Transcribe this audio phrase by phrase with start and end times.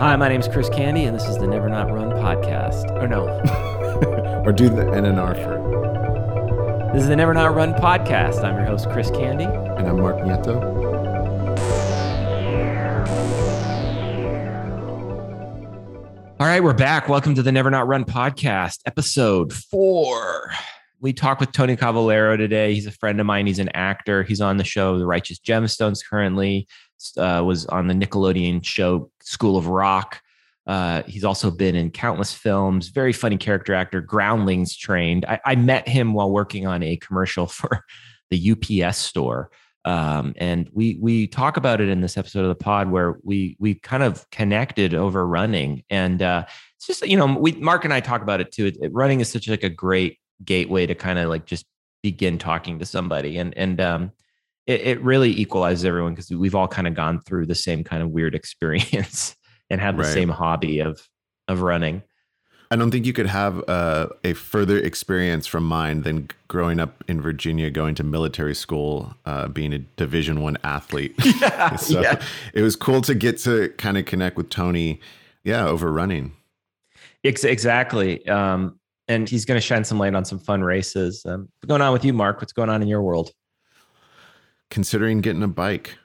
[0.00, 2.90] Hi, my name is Chris Candy, and this is the Never Not Run podcast.
[3.00, 3.26] Or no,
[4.44, 6.92] or do the NNR for.
[6.92, 8.42] this is the Never Not Run podcast.
[8.42, 9.44] I'm your host, Chris Candy.
[9.44, 10.84] And I'm Mark Nieto.
[16.40, 17.08] All right, we're back.
[17.08, 20.50] Welcome to the Never Not Run podcast, episode four.
[21.00, 22.74] We talked with Tony Cavalero today.
[22.74, 23.46] He's a friend of mine.
[23.46, 24.22] He's an actor.
[24.24, 26.66] He's on the show The Righteous Gemstones currently.
[27.16, 30.20] Uh, was on the Nickelodeon show School of Rock.
[30.66, 32.88] Uh, he's also been in countless films.
[32.88, 34.00] Very funny character actor.
[34.00, 35.24] Groundlings trained.
[35.26, 37.84] I, I met him while working on a commercial for
[38.30, 39.50] the UPS store.
[39.84, 43.56] Um, and we we talk about it in this episode of the pod where we
[43.58, 47.92] we kind of connected over running, and uh, it's just you know we Mark and
[47.92, 48.66] I talk about it too.
[48.66, 51.66] It, it, running is such like a great gateway to kind of like just
[52.02, 54.12] begin talking to somebody, and and um,
[54.66, 58.02] it, it really equalizes everyone because we've all kind of gone through the same kind
[58.02, 59.36] of weird experience
[59.70, 60.12] and had the right.
[60.12, 61.08] same hobby of
[61.48, 62.02] of running.
[62.70, 67.04] I don't think you could have uh, a further experience from mine than growing up
[67.06, 71.14] in Virginia, going to military school, uh, being a Division One athlete.
[71.40, 72.22] Yeah, so yeah.
[72.54, 75.00] it was cool to get to kind of connect with Tony.
[75.44, 76.32] Yeah, over running.
[77.22, 78.26] Exactly.
[78.26, 81.24] Um, and he's going to shine some light on some fun races.
[81.26, 82.40] Um, what's going on with you, Mark?
[82.40, 83.30] What's going on in your world?
[84.70, 85.98] Considering getting a bike.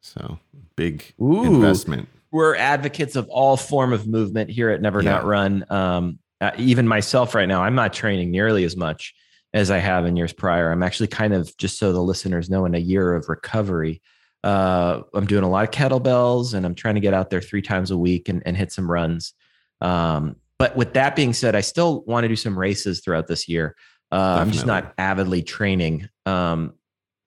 [0.00, 0.38] So
[0.76, 2.08] big Ooh, investment.
[2.30, 5.12] We're advocates of all form of movement here at Never yeah.
[5.12, 5.64] Not Run.
[5.70, 9.14] Um, uh, even myself right now, I'm not training nearly as much
[9.54, 10.70] as I have in years prior.
[10.70, 14.02] I'm actually kind of just so the listeners know in a year of recovery.
[14.44, 17.62] Uh, I'm doing a lot of kettlebells and I'm trying to get out there three
[17.62, 19.32] times a week and, and hit some runs.
[19.80, 23.48] Um, but with that being said, I still want to do some races throughout this
[23.48, 23.76] year.
[24.12, 26.08] Uh, I'm just not avidly training.
[26.26, 26.74] Um,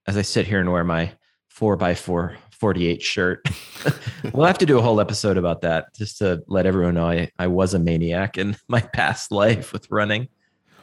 [0.09, 1.11] as I sit here and wear my
[1.49, 3.47] four by four 48 shirt.
[4.33, 7.29] we'll have to do a whole episode about that just to let everyone know I,
[7.38, 10.27] I was a maniac in my past life with running.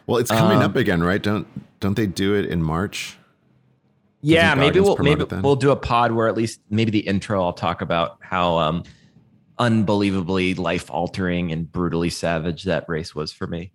[0.06, 1.20] Well, it's coming um, up again, right?
[1.20, 1.48] Don't
[1.80, 3.18] don't they do it in March?
[4.22, 7.52] Yeah, maybe we'll maybe we'll do a pod where at least maybe the intro I'll
[7.52, 8.84] talk about how um
[9.58, 13.72] unbelievably life altering and brutally savage that race was for me.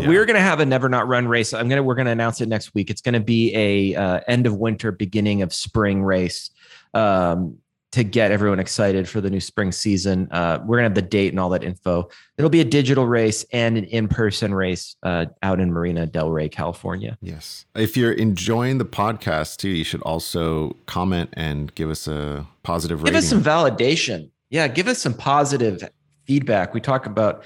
[0.00, 0.08] But yeah.
[0.08, 1.52] we're going to have a never not run race.
[1.52, 2.90] I'm going to we're going to announce it next week.
[2.90, 6.50] It's going to be a uh, end of winter, beginning of spring race
[6.94, 7.58] um,
[7.92, 10.28] to get everyone excited for the new spring season.
[10.30, 12.08] Uh, we're going to have the date and all that info.
[12.36, 16.30] It'll be a digital race and an in person race uh, out in Marina Del
[16.30, 17.16] Rey, California.
[17.22, 17.64] Yes.
[17.74, 22.98] If you're enjoying the podcast too, you should also comment and give us a positive
[22.98, 23.18] give rating.
[23.18, 24.30] us some validation.
[24.50, 25.82] Yeah, give us some positive
[26.26, 26.74] feedback.
[26.74, 27.44] We talk about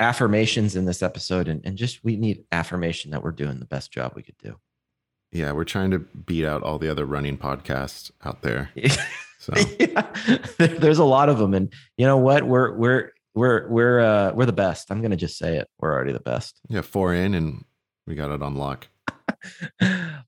[0.00, 3.92] affirmations in this episode and, and just we need affirmation that we're doing the best
[3.92, 4.56] job we could do.
[5.30, 8.70] Yeah we're trying to beat out all the other running podcasts out there.
[9.40, 9.54] So.
[9.80, 10.06] Yeah.
[10.58, 12.46] there's a lot of them and you know what?
[12.46, 14.90] We're we're we're we're uh we're the best.
[14.90, 15.66] I'm gonna just say it.
[15.78, 16.60] We're already the best.
[16.68, 17.64] Yeah four in and
[18.06, 18.88] we got it on lock.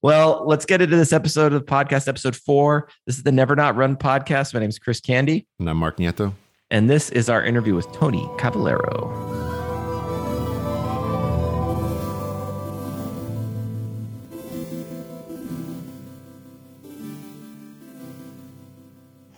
[0.00, 2.88] Well let's get into this episode of the podcast episode four.
[3.06, 4.54] This is the never not run podcast.
[4.54, 5.46] My name is chris candy.
[5.60, 6.32] And i'm mark nieto.
[6.70, 9.31] And this is our interview with tony cavalero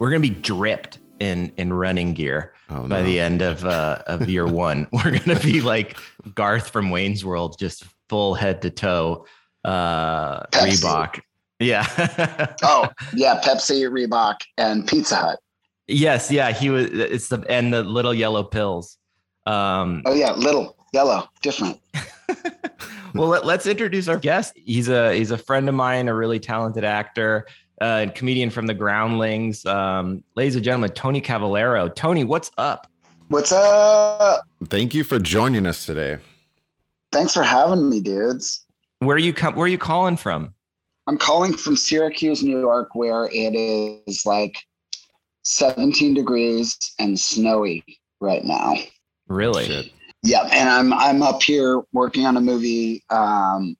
[0.05, 3.05] we're gonna be dripped in in running gear oh, by no.
[3.05, 4.87] the end of uh, of year one.
[4.93, 5.97] We're gonna be like
[6.35, 9.25] Garth from Wayne's World, just full head to toe.
[9.65, 11.23] Uh, Reebok.
[11.59, 11.87] Yeah.
[12.63, 15.39] oh yeah, Pepsi, Reebok, and Pizza Hut.
[15.87, 16.91] Yes, yeah, he was.
[16.91, 18.99] It's the and the little yellow pills.
[19.47, 21.81] Um, oh yeah, little yellow, different.
[23.15, 24.53] well, let, us introduce our guest.
[24.55, 27.47] He's a he's a friend of mine, a really talented actor
[27.81, 29.65] uh, comedian from the Groundlings.
[29.67, 31.95] Um, ladies and gentlemen, Tony Cavalero.
[31.95, 32.91] Tony, what's up?
[33.29, 34.43] What's up?
[34.69, 36.19] Thank you for joining us today.
[37.13, 38.65] Thanks for having me, dudes.
[38.99, 40.55] Where are you com- Where are you calling from?
[41.07, 44.57] I'm calling from Syracuse, New York, where it is like
[45.43, 47.85] 17 degrees and snowy
[48.21, 48.75] right now.
[49.29, 49.67] Really?
[49.67, 49.93] Shit.
[50.23, 53.77] Yeah, and I'm I'm up here working on a movie um,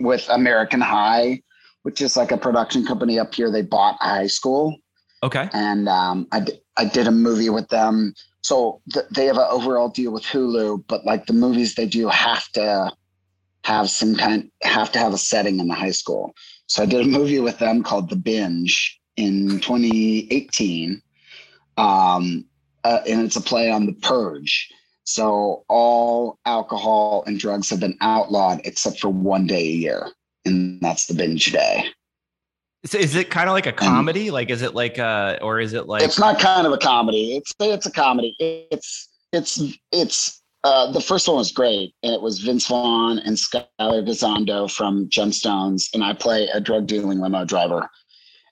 [0.00, 1.42] with American High
[1.82, 3.50] which is like a production company up here.
[3.50, 4.76] They bought a high school.
[5.22, 5.48] Okay.
[5.52, 8.14] And um, I, d- I did a movie with them.
[8.42, 12.08] So th- they have an overall deal with Hulu, but like the movies they do
[12.08, 12.90] have to
[13.64, 16.34] have some kind, have to have a setting in the high school.
[16.66, 21.00] So I did a movie with them called The Binge in 2018.
[21.76, 22.44] Um,
[22.84, 24.68] uh, and it's a play on The Purge.
[25.04, 30.12] So all alcohol and drugs have been outlawed except for one day a year
[30.44, 31.86] and that's the binge day.
[32.84, 34.26] So is it kind of like a comedy?
[34.26, 36.02] And like, is it like uh or is it like?
[36.02, 37.36] It's not kind of a comedy.
[37.36, 38.34] It's it's a comedy.
[38.38, 39.62] It's it's
[39.92, 43.66] it's uh, the first one was great, and it was Vince Vaughn and Skyler
[44.06, 47.88] Gisondo from Gemstones, and I play a drug dealing limo driver,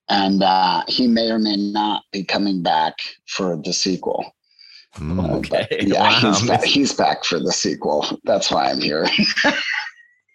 [0.09, 2.97] and uh, he may or may not be coming back
[3.27, 4.25] for the sequel.
[4.97, 5.69] Mm, okay.
[5.71, 6.33] Uh, yeah, wow.
[6.33, 8.05] he's back, he's back for the sequel.
[8.25, 9.07] That's why I'm here.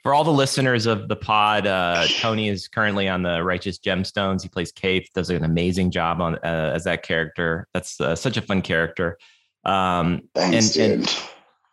[0.06, 4.44] for all the listeners of the pod, uh, Tony is currently on the Righteous Gemstones.
[4.44, 7.68] He plays Keefe, does an amazing job on uh, as that character.
[7.74, 9.18] That's uh, such a fun character.
[9.64, 11.16] Um, Thanks, and, dude.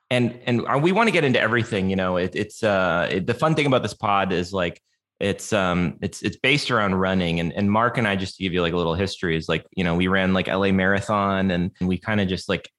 [0.08, 1.90] and and and we want to get into everything.
[1.90, 4.80] You know, it, it's uh, it, the fun thing about this pod is like
[5.20, 8.54] it's um it's it's based around running and and Mark and I just to give
[8.54, 11.70] you like a little history is like you know we ran like LA marathon and
[11.82, 12.70] we kind of just like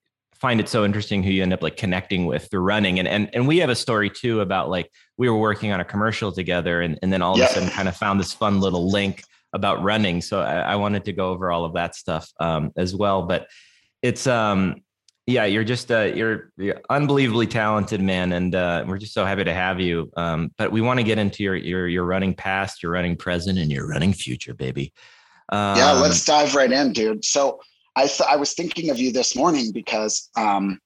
[0.44, 3.30] find it so interesting who you end up like connecting with through running and and
[3.34, 6.82] and we have a story too about like we were working on a commercial together
[6.82, 9.24] and and then all of a sudden kind of found this fun little link
[9.54, 12.94] about running so I, I wanted to go over all of that stuff um as
[12.94, 13.48] well but
[14.02, 14.82] it's um
[15.26, 19.46] yeah, you're just uh, you're, you're unbelievably talented, man, and uh, we're just so happy
[19.46, 20.12] to have you.
[20.18, 23.58] Um, but we want to get into your your your running past, your running present,
[23.58, 24.92] and your running future, baby.
[25.48, 27.24] Um, yeah, let's dive right in, dude.
[27.24, 27.62] So
[27.96, 30.80] I th- I was thinking of you this morning because um,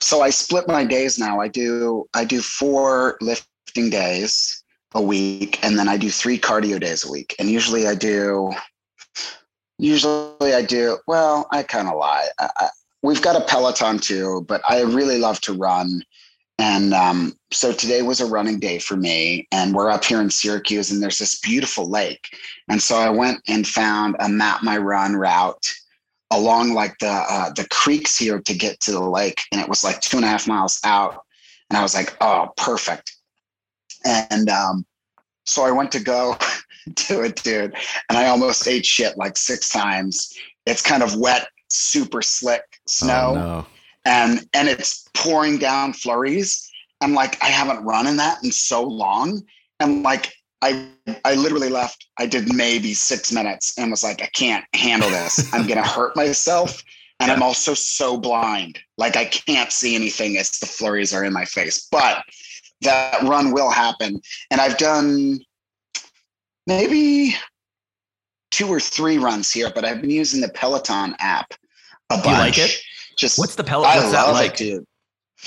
[0.00, 1.40] so I split my days now.
[1.40, 4.62] I do I do four lifting days
[4.94, 8.52] a week, and then I do three cardio days a week, and usually I do.
[9.78, 11.46] Usually I do well.
[11.50, 12.28] I kind of lie.
[12.38, 12.70] I,
[13.02, 16.02] we've got a Peloton too, but I really love to run.
[16.58, 19.46] And um, so today was a running day for me.
[19.52, 22.26] And we're up here in Syracuse, and there's this beautiful lake.
[22.70, 25.70] And so I went and found a map my run route
[26.30, 29.84] along like the uh, the creeks here to get to the lake, and it was
[29.84, 31.22] like two and a half miles out.
[31.70, 33.12] And I was like, oh, perfect.
[34.04, 34.86] And um,
[35.44, 36.36] so I went to go
[36.94, 37.74] do it, dude,
[38.08, 40.32] and I almost ate shit like six times.
[40.66, 43.30] It's kind of wet super slick snow.
[43.30, 43.66] Oh, no.
[44.04, 46.70] And and it's pouring down flurries.
[47.00, 49.42] I'm like, I haven't run in that in so long.
[49.80, 50.32] And like
[50.62, 50.88] I
[51.24, 52.06] I literally left.
[52.18, 55.52] I did maybe six minutes and was like, I can't handle this.
[55.52, 56.82] I'm gonna hurt myself.
[57.18, 58.78] And I'm also so blind.
[58.98, 61.88] Like I can't see anything as the flurries are in my face.
[61.90, 62.22] But
[62.82, 64.20] that run will happen.
[64.50, 65.40] And I've done
[66.66, 67.34] maybe
[68.50, 71.52] two or three runs here, but I've been using the Peloton app
[72.10, 72.24] a bunch.
[72.24, 72.78] Do you like it?
[73.16, 73.96] Just what's the Peloton?
[73.96, 74.86] What's that like, it, dude?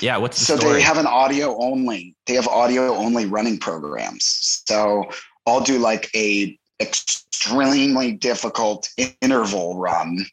[0.00, 0.74] Yeah, what's the so story?
[0.74, 2.14] they have an audio only.
[2.26, 4.62] They have audio only running programs.
[4.66, 5.04] So
[5.46, 8.88] I'll do like a extremely difficult
[9.20, 10.26] interval run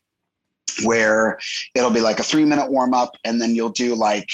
[0.83, 1.39] where
[1.75, 4.31] it'll be like a three minute warm up, and then you'll do like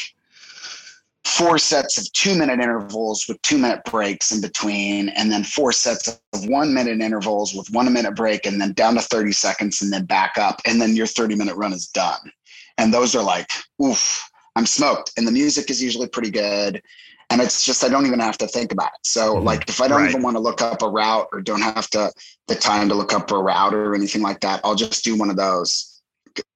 [1.25, 5.71] four sets of two minute intervals with two minute breaks in between, and then four
[5.71, 9.81] sets of one minute intervals with one minute break, and then down to 30 seconds,
[9.81, 10.61] and then back up.
[10.67, 12.31] And then your 30 minute run is done.
[12.77, 13.49] And those are like,
[13.83, 14.23] oof,
[14.55, 15.11] I'm smoked.
[15.17, 16.81] And the music is usually pretty good.
[17.29, 18.99] And it's just, I don't even have to think about it.
[19.03, 19.45] So, mm-hmm.
[19.45, 20.09] like, if I don't right.
[20.09, 22.11] even want to look up a route or don't have to
[22.47, 25.29] the time to look up a route or anything like that, I'll just do one
[25.29, 26.01] of those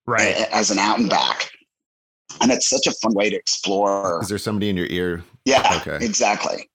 [0.06, 1.52] right as an out and back
[2.42, 4.20] and it's such a fun way to explore.
[4.22, 5.24] Is there somebody in your ear?
[5.46, 6.04] Yeah, okay.
[6.04, 6.70] exactly.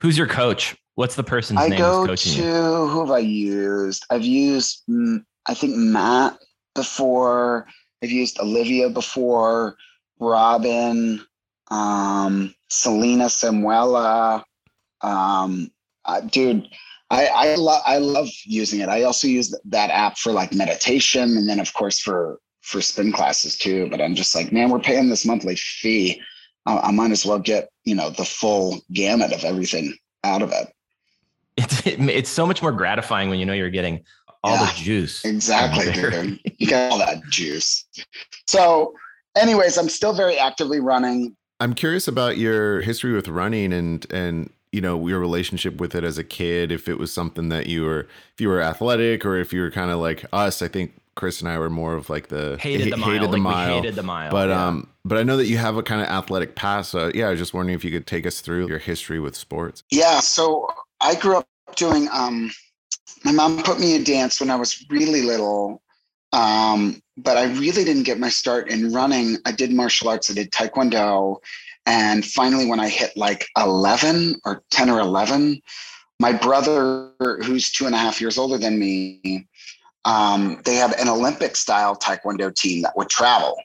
[0.00, 0.76] Who's your coach?
[0.96, 1.74] What's the person's I name?
[1.74, 2.42] I go to you?
[2.42, 4.04] who have I used?
[4.10, 6.38] I've used mm, I think Matt
[6.74, 7.66] before.
[8.02, 9.76] I've used Olivia before.
[10.18, 11.24] Robin,
[11.70, 14.42] um, Selena Samuela.
[15.00, 15.70] Um,
[16.04, 16.68] uh, dude,
[17.10, 18.88] I I love I love using it.
[18.88, 23.12] I also use that app for like meditation, and then of course for for spin
[23.12, 23.88] classes too.
[23.90, 26.20] But I'm just like, man, we're paying this monthly fee.
[26.66, 29.94] I, I might as well get you know the full gamut of everything
[30.24, 30.72] out of it.
[31.56, 34.04] It's it, it's so much more gratifying when you know you're getting
[34.42, 35.24] all yeah, the juice.
[35.24, 36.38] Exactly, dude.
[36.58, 37.86] You get all that juice.
[38.46, 38.94] So,
[39.36, 41.36] anyways, I'm still very actively running.
[41.60, 46.02] I'm curious about your history with running and and you know your relationship with it
[46.02, 49.36] as a kid if it was something that you were if you were athletic or
[49.36, 52.10] if you were kind of like us i think Chris and I were more of
[52.10, 53.10] like the hated the mile.
[53.10, 53.74] Hated the, like mile.
[53.74, 54.30] hated the mile.
[54.30, 54.66] But yeah.
[54.66, 56.90] um, but I know that you have a kind of athletic past.
[56.90, 59.36] So yeah, I was just wondering if you could take us through your history with
[59.36, 59.84] sports.
[59.90, 60.20] Yeah.
[60.20, 60.68] So
[61.00, 62.08] I grew up doing.
[62.12, 62.50] Um,
[63.24, 65.82] my mom put me in dance when I was really little.
[66.32, 69.38] Um, but I really didn't get my start in running.
[69.44, 70.30] I did martial arts.
[70.30, 71.38] I did taekwondo,
[71.86, 75.60] and finally, when I hit like eleven or ten or eleven,
[76.20, 79.46] my brother, who's two and a half years older than me,
[80.04, 83.56] um, they have an Olympic style Taekwondo team that would travel.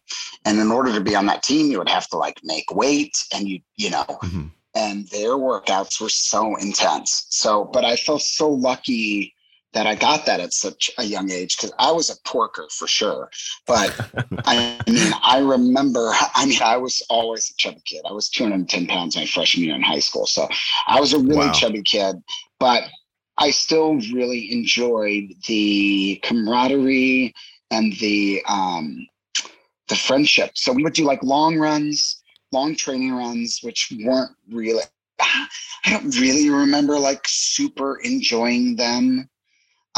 [0.46, 3.25] And in order to be on that team, you would have to like make weight
[3.34, 4.48] and you, you know, mm-hmm.
[4.75, 7.27] and their workouts were so intense.
[7.29, 9.34] So, but I felt so lucky
[9.74, 12.88] that I got that at such a young age because I was a porker for
[12.88, 13.30] sure.
[13.68, 13.94] But
[14.46, 18.02] I mean, I remember, I mean, I was always a chubby kid.
[18.08, 20.26] I was 210 pounds my freshman year in high school.
[20.26, 20.48] So
[20.88, 21.54] I was a really wow.
[21.54, 22.16] chubby kid,
[22.60, 22.84] but
[23.38, 27.34] I still really enjoyed the camaraderie
[27.72, 29.08] and the, um,
[29.88, 30.52] the friendship.
[30.56, 34.84] So we would do like long runs, long training runs, which weren't really,
[35.22, 35.48] I
[35.86, 39.30] don't really remember like super enjoying them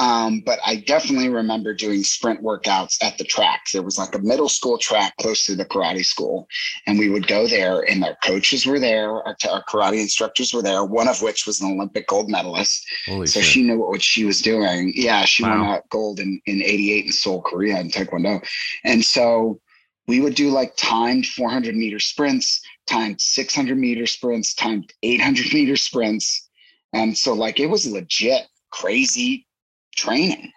[0.02, 3.66] um, but I definitely remember doing sprint workouts at the track.
[3.72, 6.48] There was like a middle school track close to the karate school,
[6.88, 10.64] and we would go there, and our coaches were there, our, our karate instructors were
[10.64, 10.84] there.
[10.84, 13.50] One of which was an Olympic gold medalist, Holy so shit.
[13.50, 14.92] she knew what she was doing.
[14.96, 15.62] Yeah, she wow.
[15.62, 18.44] won a gold in in '88 in Seoul, Korea, in Taekwondo,
[18.84, 19.62] and so
[20.08, 25.76] we would do like timed 400 meter sprints, timed 600 meter sprints, timed 800 meter
[25.78, 26.50] sprints,
[26.92, 29.46] and so like it was legit crazy
[29.96, 30.52] training,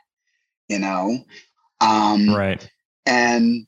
[0.68, 1.24] you know?
[1.80, 2.68] Um, right.
[3.06, 3.66] And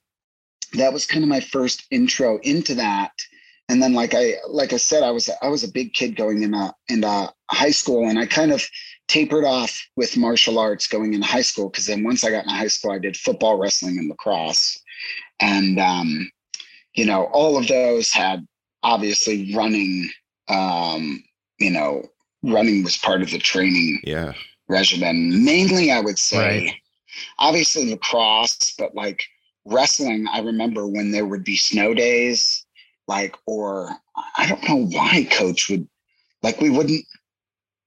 [0.75, 3.13] that was kind of my first intro into that.
[3.69, 6.43] And then, like I like I said, I was I was a big kid going
[6.43, 8.65] in a, in into high school, and I kind of
[9.09, 12.51] tapered off with martial arts going into high school because then once I got in
[12.51, 14.81] high school, I did football, wrestling, and lacrosse,
[15.41, 16.31] and um,
[16.95, 18.47] you know all of those had
[18.85, 20.11] obviously running.
[20.49, 21.25] Um,
[21.59, 22.05] you know,
[22.45, 24.01] running was part of the training.
[24.05, 24.35] Yeah
[24.69, 25.45] regimen.
[25.45, 26.75] Mainly, I would say, right.
[27.39, 29.23] obviously lacrosse, but like
[29.65, 30.27] wrestling.
[30.33, 32.65] I remember when there would be snow days,
[33.09, 33.91] like, or
[34.37, 35.87] I don't know why coach would,
[36.43, 37.05] like, we wouldn't,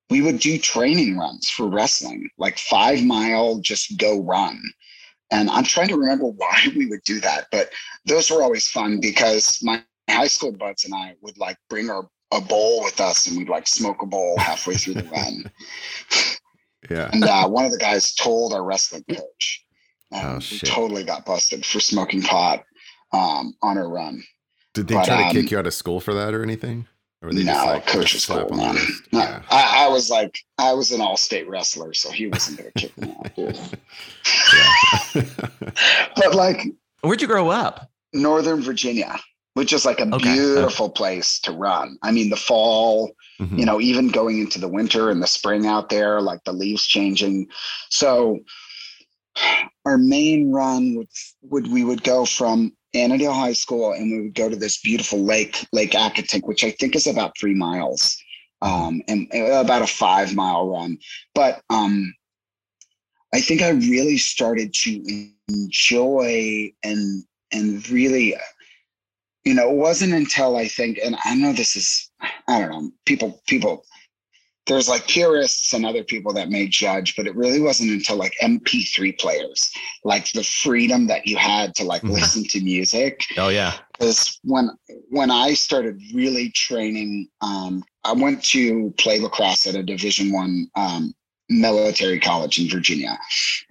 [0.10, 4.62] we would do training runs for wrestling, like five mile, just go run.
[5.32, 7.70] And I'm trying to remember why we would do that, but
[8.06, 12.10] those were always fun because my high school buds and I would like bring our
[12.32, 15.52] a bowl with us and we'd like smoke a bowl halfway through the run.
[16.90, 17.10] Yeah.
[17.12, 19.66] And uh, one of the guys told our wrestling coach.
[20.12, 20.68] Um, oh, shit.
[20.68, 22.64] totally got busted for smoking pot
[23.14, 24.24] um, on a run.
[24.74, 26.88] Did they but, try to um, kick you out of school for that or anything?
[27.22, 28.76] Or no, just like, coach was cool, man.
[29.12, 29.42] No, yeah.
[29.50, 32.98] I, I, was like, I was an all-state wrestler, so he wasn't going to kick
[32.98, 33.60] me out, dude.
[36.16, 36.62] but like,
[37.02, 37.92] where'd you grow up?
[38.14, 39.20] Northern Virginia
[39.60, 40.36] which is like a okay.
[40.36, 41.98] beautiful place to run.
[42.02, 43.12] I mean, the fall,
[43.42, 43.60] mm-hmm.
[43.60, 46.88] you know, even going into the winter and the spring out there, like the leaves
[46.88, 47.50] changing.
[47.90, 48.40] So
[49.84, 51.10] our main run would,
[51.42, 55.20] would we would go from Annandale High School and we would go to this beautiful
[55.20, 58.18] lake, Lake Accotink, which I think is about three miles,
[58.62, 60.98] um, and, and about a five mile run.
[61.36, 62.14] But um,
[63.34, 68.38] I think I really started to enjoy and and really
[69.50, 72.12] you know, it wasn't until I think, and I know this is,
[72.48, 73.84] I don't know, people, people,
[74.68, 78.36] there's like purists and other people that may judge, but it really wasn't until like
[78.44, 79.72] MP3 players,
[80.04, 82.14] like the freedom that you had to like mm-hmm.
[82.14, 83.24] listen to music.
[83.38, 83.74] Oh yeah.
[83.98, 84.70] Because when
[85.10, 90.68] when I started really training, um, I went to play lacrosse at a Division One
[90.76, 91.16] um,
[91.50, 93.18] military college in Virginia,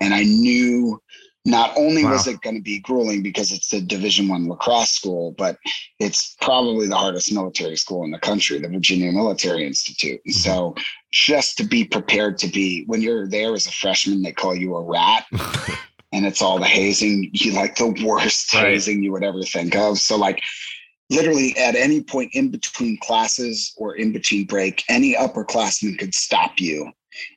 [0.00, 1.00] and I knew
[1.44, 2.12] not only wow.
[2.12, 5.56] was it going to be grueling because it's a division one lacrosse school but
[5.98, 10.50] it's probably the hardest military school in the country the virginia military institute and mm-hmm.
[10.50, 10.74] so
[11.12, 14.76] just to be prepared to be when you're there as a freshman they call you
[14.76, 15.24] a rat
[16.12, 18.66] and it's all the hazing you like the worst right.
[18.66, 20.42] hazing you would ever think of so like
[21.10, 26.60] literally at any point in between classes or in between break any upperclassman could stop
[26.60, 26.90] you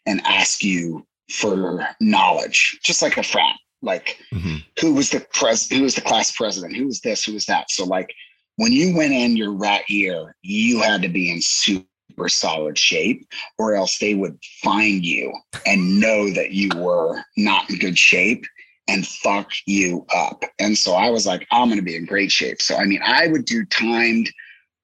[0.06, 4.58] and ask you for knowledge just like a frat like mm-hmm.
[4.80, 6.76] who was the pres who was the class president?
[6.76, 7.24] Who was this?
[7.26, 7.72] Who was that?
[7.72, 8.14] So like
[8.58, 11.86] when you went in your rat year you had to be in super
[12.28, 13.26] solid shape
[13.58, 15.34] or else they would find you
[15.66, 18.46] and know that you were not in good shape
[18.88, 20.44] and fuck you up.
[20.60, 22.62] And so i was like i'm going to be in great shape.
[22.62, 24.32] So i mean i would do timed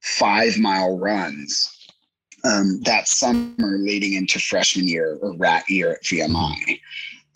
[0.01, 1.73] five mile runs
[2.43, 6.79] um, that summer leading into freshman year or rat year at vmi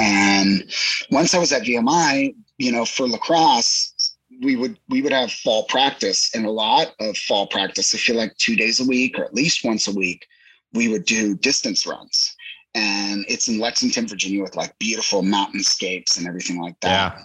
[0.01, 0.63] and
[1.12, 5.65] once I was at VMI, you know, for lacrosse, we would we would have fall
[5.65, 7.93] practice and a lot of fall practice.
[7.93, 10.25] I feel like two days a week or at least once a week,
[10.74, 12.36] we would do distance runs.
[12.74, 17.13] And it's in Lexington, Virginia, with like beautiful mountainscapes and everything like that.
[17.13, 17.24] Yeah.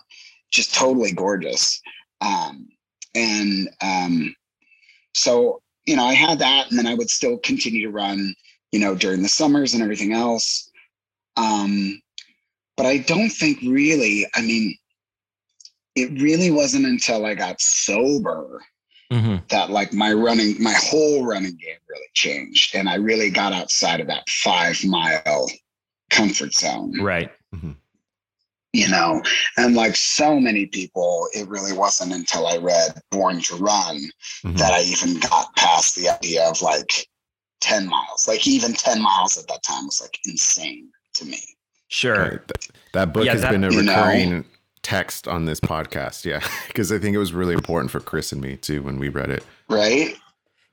[0.51, 1.81] Just totally gorgeous.
[2.21, 2.69] Um,
[3.15, 4.35] and um,
[5.15, 8.35] so, you know, I had that, and then I would still continue to run,
[8.73, 10.71] you know, during the summers and everything else.
[11.37, 12.03] Um,
[12.77, 14.77] but I don't think really, I mean,
[15.95, 18.63] it really wasn't until I got sober
[19.11, 19.37] mm-hmm.
[19.49, 22.75] that like my running, my whole running game really changed.
[22.75, 25.51] And I really got outside of that five mile
[26.11, 27.01] comfort zone.
[27.01, 27.31] Right.
[27.55, 27.73] Mm-hmm.
[28.73, 29.23] You know,
[29.57, 34.11] and like so many people, it really wasn't until I read Born to Run
[34.45, 34.59] Mhm.
[34.59, 37.09] that I even got past the idea of like
[37.63, 38.29] 10 miles.
[38.29, 41.56] Like even 10 miles at that time was like insane to me.
[41.89, 42.19] Sure.
[42.19, 42.49] Right.
[42.49, 43.93] That, that book Yeah, has that- been a you know.
[43.95, 44.45] recurring
[44.83, 46.25] text on this podcast.
[46.25, 46.41] Yeah.
[46.69, 49.31] Because I think it was really important for Chris and me too when we read
[49.31, 49.45] it.
[49.69, 50.15] Right.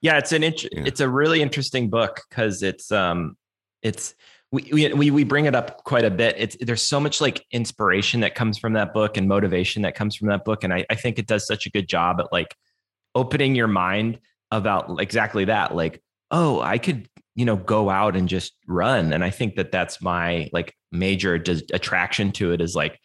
[0.01, 0.83] Yeah, it's an int- Yeah.
[0.85, 3.37] it's a really interesting book because it's um
[3.81, 4.13] it's
[4.51, 6.35] we, we we we bring it up quite a bit.
[6.37, 10.15] It's there's so much like inspiration that comes from that book and motivation that comes
[10.15, 12.53] from that book, and I, I think it does such a good job at like
[13.15, 14.19] opening your mind
[14.51, 15.73] about exactly that.
[15.75, 16.01] Like,
[16.31, 20.01] oh, I could you know go out and just run, and I think that that's
[20.01, 22.99] my like major dis- attraction to it is like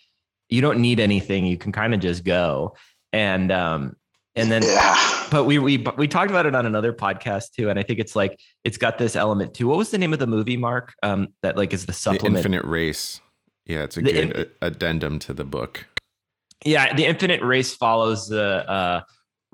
[0.49, 2.76] you don't need anything, you can kind of just go,
[3.12, 3.97] and um
[4.37, 5.26] and then yeah.
[5.30, 8.14] but we we we talked about it on another podcast too, and I think it's
[8.14, 9.66] like it's got this element too.
[9.66, 10.95] What was the name of the movie, Mark?
[11.02, 12.37] Um, that like is the The supplement.
[12.37, 13.21] Infinite Race.
[13.66, 15.87] Yeah, it's a The good in- addendum to the book.
[16.64, 19.00] yeah, the Infinite Race follows the uh,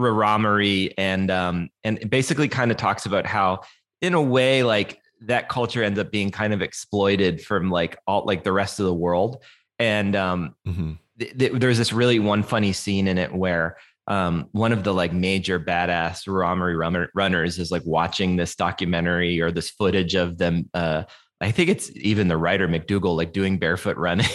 [0.01, 3.61] Rarámuri and um and it basically kind of talks about how,
[4.03, 8.25] in a way, like that culture ends up being kind of exploited from like all
[8.27, 9.43] like the rest of the world,
[9.79, 10.99] and um Mhm.
[11.19, 13.77] th- th- there's this really one funny scene in it where
[14.07, 19.41] um, one of the like major badass Ramari runner- runners is like watching this documentary
[19.41, 20.69] or this footage of them.
[20.75, 21.05] Uh,
[21.41, 24.27] I think it's even the writer McDougall like doing barefoot running,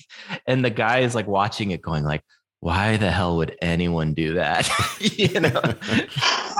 [0.48, 2.22] and the guy is like watching it, going like,
[2.58, 4.68] "Why the hell would anyone do that?"
[5.00, 5.62] you know.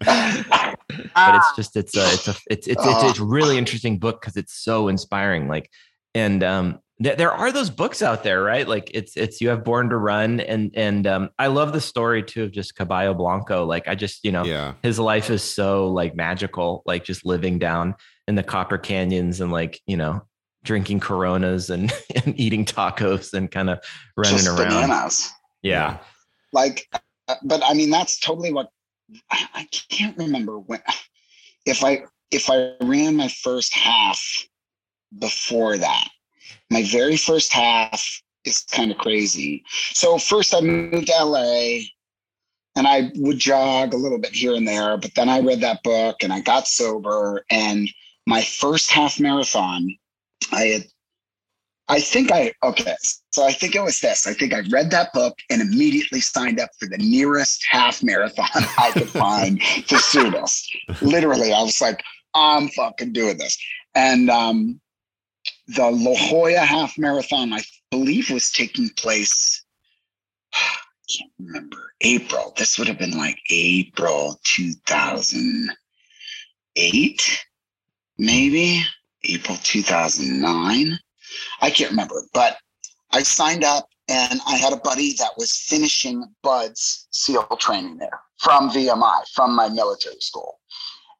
[0.04, 4.20] but it's just it's a it's a it's it's it's, it's a really interesting book
[4.20, 5.48] because it's so inspiring.
[5.48, 5.70] Like,
[6.14, 8.66] and um, th- there are those books out there, right?
[8.66, 12.22] Like, it's it's you have Born to Run, and and um, I love the story
[12.22, 13.64] too of just Caballo Blanco.
[13.64, 14.74] Like, I just you know Yeah.
[14.82, 17.94] his life is so like magical, like just living down
[18.26, 20.22] in the Copper Canyons and like you know
[20.64, 21.92] drinking Coronas and
[22.24, 23.78] and eating tacos and kind of
[24.16, 24.70] running Just around.
[24.70, 25.30] bananas.
[25.62, 25.98] Yeah.
[26.52, 26.86] Like,
[27.28, 28.68] uh, but I mean, that's totally what
[29.30, 30.80] I, can't remember when,
[31.66, 34.22] if I, if I ran my first half
[35.18, 36.08] before that,
[36.70, 39.64] my very first half is kind of crazy.
[39.92, 41.80] So first I moved to LA
[42.76, 45.82] and I would jog a little bit here and there, but then I read that
[45.82, 47.88] book and I got sober and
[48.26, 49.96] my first half marathon,
[50.52, 50.86] I had
[51.88, 52.96] I think I okay.
[53.30, 54.26] So I think it was this.
[54.26, 58.48] I think I read that book and immediately signed up for the nearest half marathon
[58.78, 60.74] I could find the soonest.
[61.02, 62.02] Literally, I was like,
[62.34, 63.58] I'm fucking doing this.
[63.94, 64.80] And um,
[65.68, 69.62] the La Jolla half marathon, I believe, was taking place.
[70.54, 70.78] I
[71.18, 72.54] can't remember April.
[72.56, 77.44] This would have been like April 2008,
[78.16, 78.82] maybe
[79.24, 80.98] April 2009.
[81.60, 82.58] I can't remember, but
[83.12, 88.20] I signed up and I had a buddy that was finishing BUD/S SEAL training there
[88.38, 90.58] from VMI, from my military school.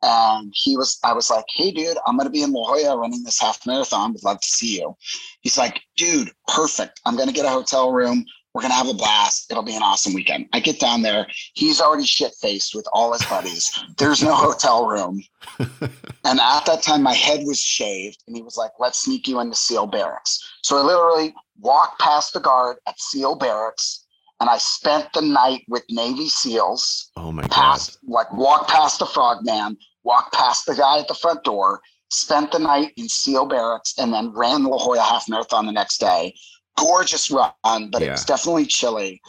[0.02, 2.98] And he was, I was like, hey, dude, I'm going to be in La Jolla
[2.98, 4.12] running this half marathon.
[4.12, 4.94] Would love to see you.
[5.40, 7.00] He's like, dude, perfect.
[7.06, 8.26] I'm going to get a hotel room.
[8.54, 9.50] We're to have a blast.
[9.50, 10.48] It'll be an awesome weekend.
[10.52, 11.26] I get down there.
[11.54, 13.76] He's already shit faced with all his buddies.
[13.98, 15.22] There's no hotel room.
[16.26, 19.40] And at that time, my head was shaved, and he was like, "Let's sneak you
[19.40, 24.06] into SEAL barracks." So I literally walked past the guard at SEAL barracks,
[24.40, 27.10] and I spent the night with Navy SEALs.
[27.16, 27.80] Oh my god.
[28.06, 32.58] Like, walked past the frogman, walked past the guy at the front door, spent the
[32.58, 36.34] night in SEAL barracks, and then ran the La Jolla half marathon the next day.
[36.76, 37.52] Gorgeous run,
[37.90, 39.20] but it was definitely chilly.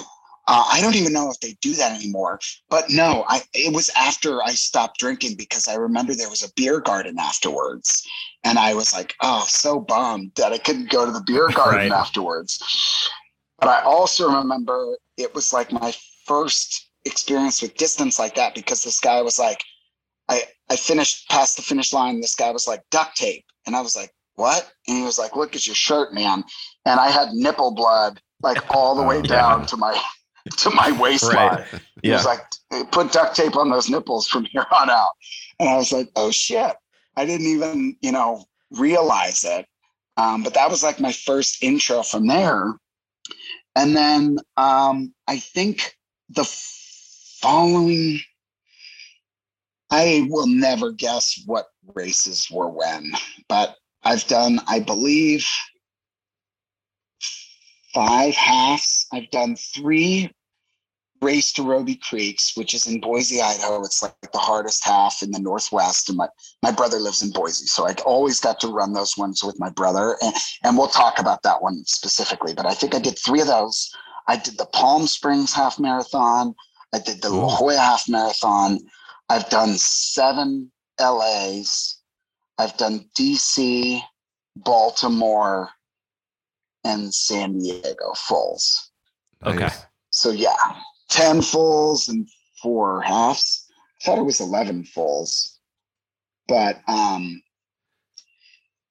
[0.48, 2.40] Uh, I don't even know if they do that anymore.
[2.70, 6.54] But no, I it was after I stopped drinking because I remember there was a
[6.56, 8.08] beer garden afterwards.
[8.44, 11.80] And I was like, oh, so bummed that I couldn't go to the beer garden
[11.80, 11.92] Right.
[11.92, 13.10] afterwards.
[13.60, 15.94] But I also remember it was like my
[16.26, 19.64] first experience with distance like that because this guy was like,
[20.30, 22.22] I, I finished past the finish line.
[22.22, 23.46] This guy was like, duct tape.
[23.66, 24.72] And I was like, what?
[24.88, 26.44] And he was like, look at your shirt, man.
[26.86, 29.66] And I had nipple blood like all the way Oh, down yeah.
[29.68, 30.02] to my
[30.58, 31.36] to my waistline.
[31.36, 31.66] Right.
[32.04, 32.42] He was like,
[32.92, 35.14] put duct tape on those nipples from here on out.
[35.60, 36.76] And I was like, oh shit.
[37.18, 39.66] I didn't even, you know, realize it.
[40.18, 42.74] Um, but that was like my first intro from there.
[43.76, 45.96] And then um, I think
[46.30, 46.46] the
[47.42, 48.20] following,
[49.90, 53.12] I will never guess what races were when,
[53.50, 55.46] but I've done, I believe,
[57.94, 59.08] five halves.
[59.12, 60.32] I've done three
[61.22, 63.84] race to Robie Creeks, which is in Boise, Idaho.
[63.84, 66.10] It's like the hardest half in the Northwest.
[66.10, 66.28] And my,
[66.62, 67.66] my brother lives in Boise.
[67.66, 70.18] So I always got to run those ones with my brother.
[70.22, 72.54] And, and we'll talk about that one specifically.
[72.54, 73.90] But I think I did three of those.
[74.28, 76.54] I did the Palm Springs half marathon.
[76.94, 78.80] I did the La Jolla half marathon.
[79.30, 81.95] I've done seven LAs.
[82.58, 84.00] I've done DC,
[84.56, 85.70] Baltimore,
[86.84, 88.92] and San Diego fulls.
[89.46, 89.60] Okay.
[89.60, 89.86] Nice.
[90.12, 90.56] So yeah,
[91.10, 92.28] 10 fulls and
[92.62, 93.66] four halves.
[94.02, 95.60] I thought it was 11 fulls.
[96.48, 97.42] But um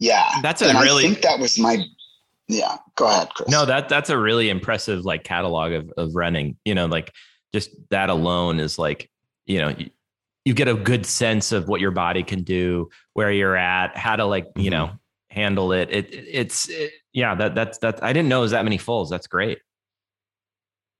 [0.00, 0.40] yeah.
[0.42, 1.84] That's a and really- I think that was my
[2.46, 3.48] yeah, go ahead, Chris.
[3.48, 6.58] No, that that's a really impressive like catalog of of running.
[6.66, 7.10] You know, like
[7.54, 9.10] just that alone is like,
[9.46, 9.74] you know,
[10.44, 13.96] you, you get a good sense of what your body can do, where you're at,
[13.96, 14.72] how to like, you Mhm.
[14.72, 14.90] know,
[15.30, 15.90] handle it.
[15.90, 19.10] It it's it, yeah, that that's that I didn't know it was that many fulls.
[19.10, 19.58] That's great.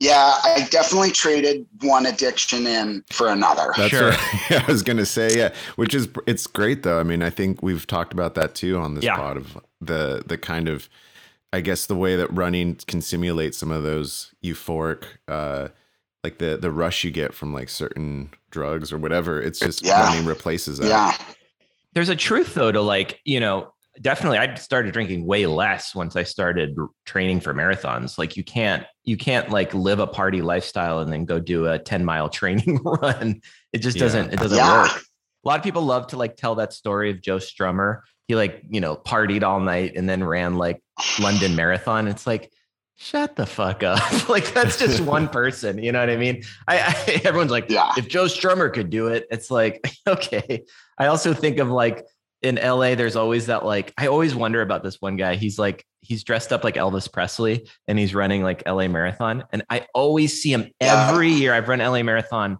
[0.00, 3.72] Yeah, I definitely traded one addiction in for another.
[3.76, 4.10] That's Sure.
[4.10, 5.36] what I was gonna say.
[5.36, 6.98] Yeah, which is it's great though.
[7.00, 9.16] I mean, I think we've talked about that too on this Yeah.
[9.16, 10.88] pod of the the kind of,
[11.52, 15.68] I guess the way that running can simulate some of those euphoric, uh,
[16.24, 19.40] like the the rush you get from like certain drugs or whatever.
[19.40, 20.02] It's just Yeah.
[20.02, 20.88] running replaces that.
[20.88, 21.16] yeah.
[21.92, 26.16] there's a truth though to like you know definitely i started drinking way less once
[26.16, 26.74] i started
[27.06, 31.24] training for marathons like you can't you can't like live a party lifestyle and then
[31.24, 33.40] go do a 10 mile training run
[33.72, 34.02] it just Yeah.
[34.02, 34.82] doesn't it doesn't Yeah.
[34.82, 34.90] work
[35.44, 38.64] a lot of people love to like tell that story of joe strummer he like
[38.68, 40.82] you know partied all night and then ran like
[41.20, 42.50] london marathon it's like
[42.96, 46.78] shut the fuck up like that's just one person you know what i mean I,
[46.78, 47.92] I everyone's like Yeah.
[47.96, 50.64] if Joe Strummer could do it, it's like, okay.
[50.98, 52.04] I also think of like
[52.42, 55.34] in LA, there's always that like, I always wonder about this one guy.
[55.34, 59.44] He's like, he's dressed up like Elvis Presley and he's running like LA Marathon.
[59.50, 61.08] And I always see him Yeah.
[61.10, 61.54] every year.
[61.54, 62.58] I've run LA Marathon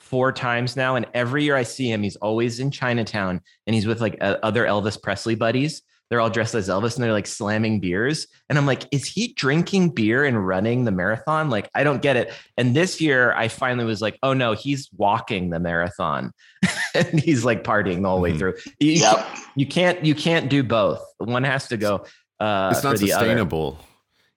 [0.00, 0.96] four times now.
[0.96, 4.38] And every year I see him, he's always in Chinatown and he's with like uh,
[4.42, 5.82] other Elvis Presley buddies.
[6.08, 8.28] They're all dressed as Elvis and they're like slamming beers.
[8.48, 11.50] And I'm like, is he drinking beer and running the marathon?
[11.50, 12.32] Like, I don't get it.
[12.56, 16.32] And this year I finally was like, oh no, he's walking the marathon
[16.94, 18.38] and he's like partying the whole way Mhm.
[18.38, 18.54] through.
[18.78, 19.16] You, you Yep.
[19.16, 21.00] can't- you can't, you can't do both.
[21.18, 22.04] One has to go
[22.38, 23.06] uh, it's not for other.
[23.08, 23.78] sustainable.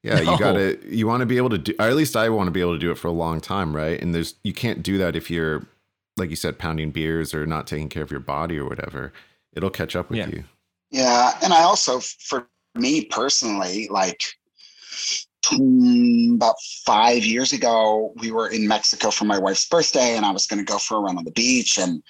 [0.02, 0.32] Yeah, No.
[0.32, 2.52] you gotta you want to be able to do or at least I want to
[2.52, 4.02] be able to do it for a long time, right?
[4.02, 5.66] And there's you can't do that if you're
[6.18, 9.12] like you said, pounding beers or not taking care of your body or whatever.
[9.54, 10.28] It'll catch up with Yeah.
[10.30, 10.44] you.
[10.92, 14.24] Yeah, and I also, for me personally, like
[15.52, 20.48] about five years ago, we were in Mexico for my wife's birthday, and I was
[20.48, 21.78] going to go for a run on the beach.
[21.78, 22.04] And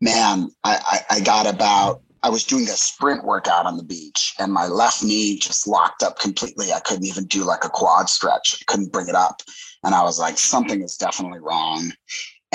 [0.00, 4.34] man, I, I, I got about, I was doing a sprint workout on the beach,
[4.38, 6.72] and my left knee just locked up completely.
[6.72, 9.42] I couldn't even do like a quad stretch, I couldn't bring it up.
[9.84, 11.92] And I was like, something is definitely wrong.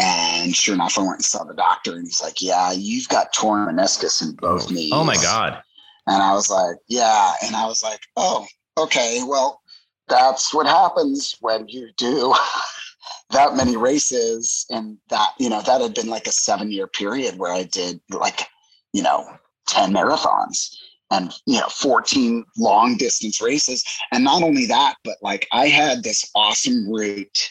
[0.01, 3.33] And sure enough, I went and saw the doctor, and he's like, "Yeah, you've got
[3.33, 4.73] torn meniscus in both Oh.
[4.73, 5.61] knees." Oh my God.
[6.07, 7.33] And I was like, yeah.
[7.43, 9.21] And I was like, oh, okay.
[9.23, 9.61] Well,
[10.07, 12.33] that's what happens when you do
[13.29, 14.65] that many races.
[14.69, 18.01] And that, you know, that had been like a seven year period where I did
[18.09, 18.47] like,
[18.93, 19.25] you know,
[19.67, 20.75] 10 marathons
[21.11, 23.83] and, you know, 14 long distance races.
[24.11, 27.49] And not only that, but like I had this awesome route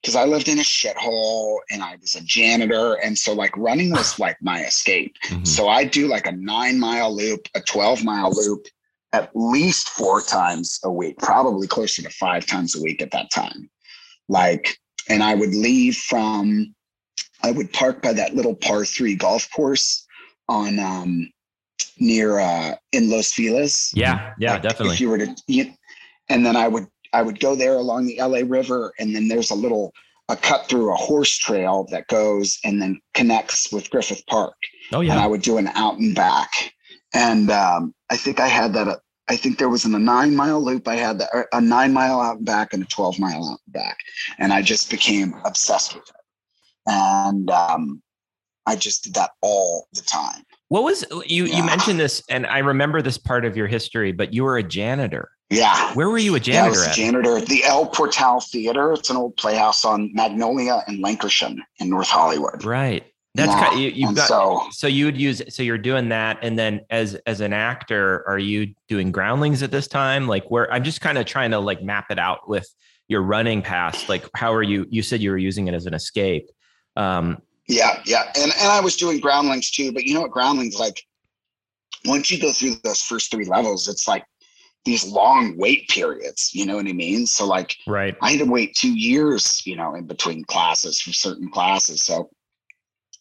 [0.00, 2.94] because I lived in a shithole and I was a janitor.
[2.94, 5.14] And so like running was like my escape.
[5.28, 5.46] Mhm.
[5.46, 8.66] So I do like a nine mile loop, a 12 mile loop
[9.12, 13.30] at least four times a week, probably closer to five times a week at that
[13.30, 13.68] time.
[14.28, 16.74] Like, and I would leave from,
[17.42, 20.06] I would park by that little par three golf course
[20.48, 21.28] on, um,
[21.98, 23.90] near, uh, in Los Feliz.
[23.94, 24.32] Yeah.
[24.38, 24.94] Yeah, Like, definitely.
[24.94, 25.74] If you were to, you-
[26.28, 29.50] and then I would, I would go there along the LA River, and then there's
[29.50, 29.92] a little,
[30.28, 34.54] a cut through a horse trail that goes and then connects with Griffith Park
[34.92, 35.12] oh yeah.
[35.12, 36.50] and I would do an out and back.
[37.14, 38.88] And um, I think I had that.
[38.88, 38.96] uh,
[39.28, 40.88] I think there was in a nine mile loop.
[40.88, 43.72] I had that, a nine mile out and back and a 12 mile out and
[43.72, 43.98] back.
[44.38, 46.16] And I just became obsessed with it.
[46.86, 48.02] And um,
[48.66, 50.42] I just did that all the time.
[50.68, 51.46] What was you?
[51.46, 54.12] You mentioned this, and I remember this part of your history.
[54.12, 55.30] But you were a janitor.
[55.50, 55.92] Yeah.
[55.94, 58.92] Where were you a Yeah, I janitor was a janitor at the El Portal Theater.
[58.92, 62.64] It's an old playhouse on Magnolia and Lankershim in North Hollywood.
[62.64, 63.04] Right.
[63.34, 63.80] That's Yeah, kind.
[63.80, 64.28] You, you've got.
[64.28, 65.42] so So you would use.
[65.48, 69.70] So you're doing that, and then as as an actor, are you doing groundlings at
[69.70, 70.26] this time?
[70.26, 72.66] Like where I'm just kind of trying to like map it out with
[73.06, 74.08] your running past.
[74.08, 74.86] Like how are you?
[74.90, 76.48] You said you were using it as an escape.
[76.96, 78.32] Um, Yeah, yeah.
[78.36, 81.00] And and I was doing groundlings too, but you know what groundlings like
[82.04, 84.24] once you go through those first three levels, it's like
[84.84, 86.50] these long wait periods.
[86.54, 87.26] You know what I mean?
[87.26, 88.16] So like, right.
[88.22, 92.02] I had to wait two years, you know, in between classes for certain classes.
[92.02, 92.30] So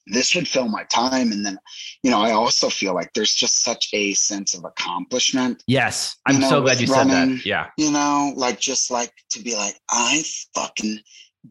[0.08, 1.32] this would fill my time.
[1.32, 1.58] And then,
[2.04, 5.64] you know, I also feel like there's just such a sense of accomplishment.
[5.68, 6.16] Yes.
[6.26, 7.46] I'm you know, so glad you running, said that.
[7.46, 7.68] Yeah.
[7.78, 10.24] You know, like just like to be like, I
[10.56, 11.00] fucking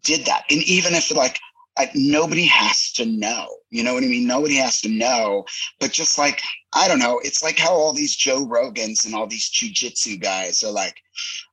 [0.03, 0.45] did that.
[0.51, 1.39] And even if like
[1.79, 3.47] I, nobody has to know.
[3.71, 4.27] You know what I mean?
[4.27, 5.45] Nobody has to know.
[5.79, 6.43] But just like,
[6.75, 10.63] I don't know, it's like how all these Joe Rogans and all these jujitsu guys
[10.65, 10.97] are like,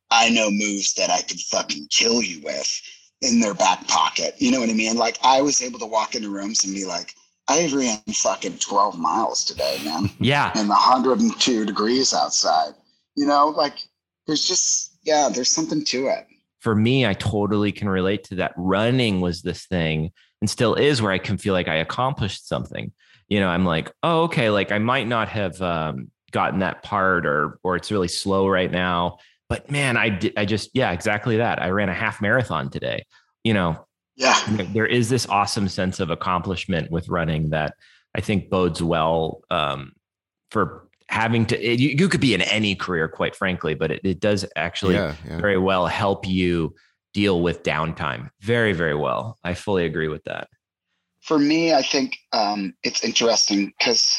[0.10, 2.82] I know moves that I could fucking kill you with
[3.22, 4.36] in their back pocket.
[4.40, 4.98] You know what I mean?
[4.98, 7.14] Like I was able to walk into rooms and be like,
[7.48, 10.10] I ran fucking 12 miles today, man.
[10.20, 10.52] Yeah.
[10.56, 12.74] And 102 degrees outside.
[13.16, 13.78] You know, like
[14.26, 16.28] there's just, yeah, there's something to it
[16.66, 18.52] for me, I totally can relate to that.
[18.58, 22.92] Running was this thing and still is where I can feel like I accomplished something.
[23.30, 27.28] You know, I'm like, oh, okay, like I might not have um, gotten that part
[27.28, 29.20] or or it's really slow right now.
[29.48, 31.62] But man, I did I just, yeah, exactly that.
[31.62, 33.06] I ran a half marathon today.
[33.44, 34.36] You know, yeah.
[34.74, 37.76] There is this awesome sense of accomplishment with running that
[38.16, 39.92] I think bodes well um,
[40.50, 44.02] for having to it, you, you, could be in any career quite frankly but it,
[44.04, 45.40] it does actually yeah, yeah.
[45.40, 46.74] very well help you
[47.16, 48.30] deal with downtime.
[48.42, 49.40] Very very well.
[49.44, 50.50] I fully agree with that.
[51.22, 54.16] For me i think um, it's interesting because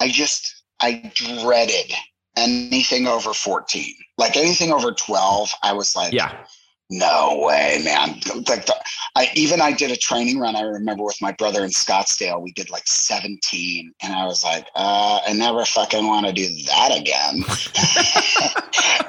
[0.00, 1.92] i just i dreaded
[2.36, 3.84] anything over 14
[4.18, 6.44] like anything over 12 i was like yeah
[6.92, 8.20] no way, man.
[8.48, 8.74] Like the,
[9.16, 10.56] I even I did a training run.
[10.56, 12.42] I remember with my brother in Scottsdale.
[12.42, 16.46] We did like 17, and I was like, uh, I never fucking want to do
[16.66, 17.44] that again.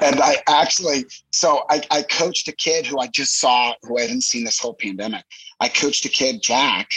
[0.00, 4.02] and I actually, so I, I coached a kid who I just saw, who I
[4.02, 5.24] hadn't seen this whole pandemic.
[5.60, 6.88] I coached a kid, Jack,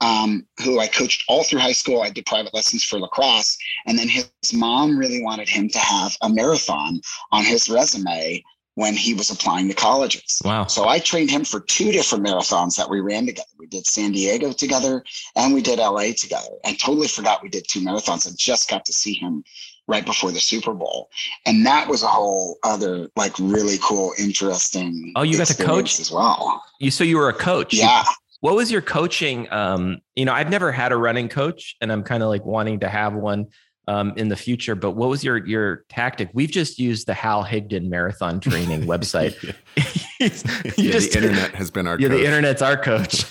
[0.00, 2.02] um, who I coached all through high school.
[2.02, 3.58] I did private lessons for lacrosse.
[3.86, 7.00] And then his mom really wanted him to have a marathon
[7.32, 8.44] on his resume
[8.78, 10.40] when he was applying to colleges.
[10.44, 10.66] Wow.
[10.66, 13.48] So I trained him for two different marathons that we ran together.
[13.58, 15.02] We did San Diego together
[15.34, 16.46] and we did LA together.
[16.64, 18.28] And totally forgot we did two marathons.
[18.28, 19.42] I just got to see him
[19.88, 21.10] right before the Super Bowl.
[21.44, 25.12] And that was a whole other like really cool, interesting.
[25.16, 26.62] Oh, you got to coach as well.
[26.78, 27.74] You so you were a coach.
[27.74, 28.04] Yeah.
[28.42, 29.52] what was your coaching?
[29.52, 32.78] Um, you know, I've never had a running coach and I'm kind of like wanting
[32.78, 33.48] to have one
[33.88, 34.74] um, in the future.
[34.74, 36.30] But what was your your tactic?
[36.32, 39.34] We've just used the Hal Higdon marathon training website.
[40.20, 42.08] yeah, just, the internet has been our yeah.
[42.08, 42.18] Coach.
[42.18, 43.24] The internet's our coach.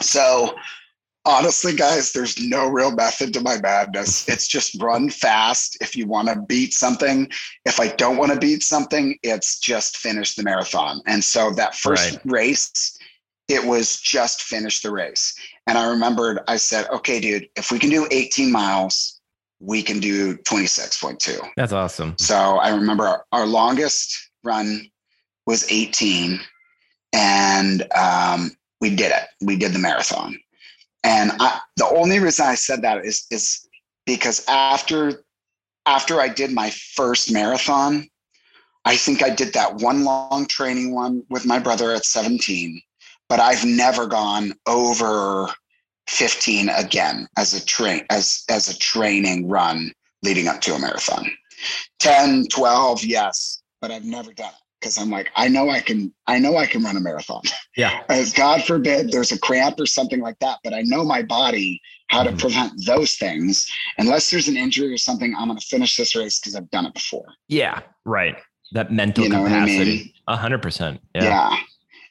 [0.00, 0.54] so
[1.28, 4.28] honestly, guys, there's no real method to my madness.
[4.28, 7.30] It's just run fast if you want to beat something.
[7.66, 11.02] If I don't want to beat something, it's just finish the marathon.
[11.06, 12.20] And so that first right.
[12.24, 12.97] race,
[13.48, 15.34] it was just finish the race.
[15.66, 19.20] And I remembered, I said, okay, dude, if we can do 18 miles,
[19.60, 21.40] we can do 26.2.
[21.56, 22.14] That's awesome.
[22.18, 24.88] So I remember our, our longest run
[25.46, 26.38] was 18,
[27.14, 29.28] and um, we did it.
[29.40, 30.38] We did the marathon.
[31.02, 33.66] And I, the only reason I said that is, is
[34.04, 35.24] because after
[35.86, 38.06] after I did my first marathon,
[38.84, 42.82] I think I did that one long training one with my brother at 17
[43.28, 45.48] but I've never gone over
[46.08, 51.30] 15 again as a train as as a training run leading up to a marathon.
[51.98, 56.12] 10, 12, yes, but I've never done it because I'm like, I know I can,
[56.26, 57.42] I know I can run a marathon.
[57.76, 58.02] Yeah.
[58.08, 61.80] As God forbid there's a cramp or something like that, but I know my body
[62.08, 62.38] how to mm-hmm.
[62.38, 63.66] prevent those things.
[63.98, 66.86] Unless there's an injury or something, I'm going to finish this race because I've done
[66.86, 67.26] it before.
[67.48, 67.80] Yeah.
[68.04, 68.36] Right.
[68.72, 70.14] That mental you know capacity.
[70.28, 71.00] A hundred percent.
[71.14, 71.24] Yeah.
[71.24, 71.56] yeah.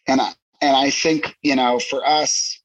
[0.08, 2.60] And I, and I think, you know, for us,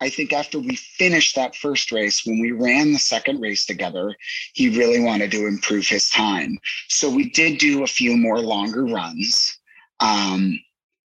[0.00, 4.14] I think after we finished that first race, when we ran the second race together,
[4.54, 6.58] he really wanted to improve his time.
[6.88, 9.58] So we did do a few more longer runs.
[10.00, 10.60] Um,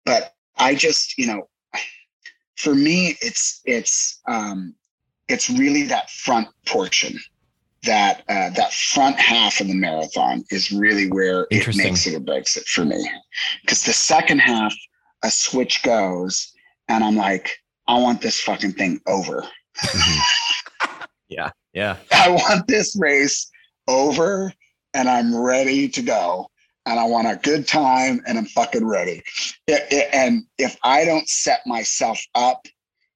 [0.05, 1.49] but I just, you know,
[2.57, 4.75] for me, it's it's um,
[5.29, 7.19] it's really that front portion,
[7.85, 12.21] that uh, that front half of the marathon is really where it makes it or
[12.21, 13.09] breaks it for me.
[13.63, 14.75] Because the second half,
[15.23, 16.53] a switch goes
[16.89, 19.45] and I'm like, I want this fucking thing over.
[19.79, 21.05] Mm-hmm.
[21.29, 21.51] yeah.
[21.73, 21.97] Yeah.
[22.13, 23.51] I want this race
[23.87, 24.53] over
[24.95, 26.49] and I'm ready to go.
[26.87, 29.23] And I want a good time and I'm fucking ready.
[29.67, 32.67] It, it, and if I don't set myself up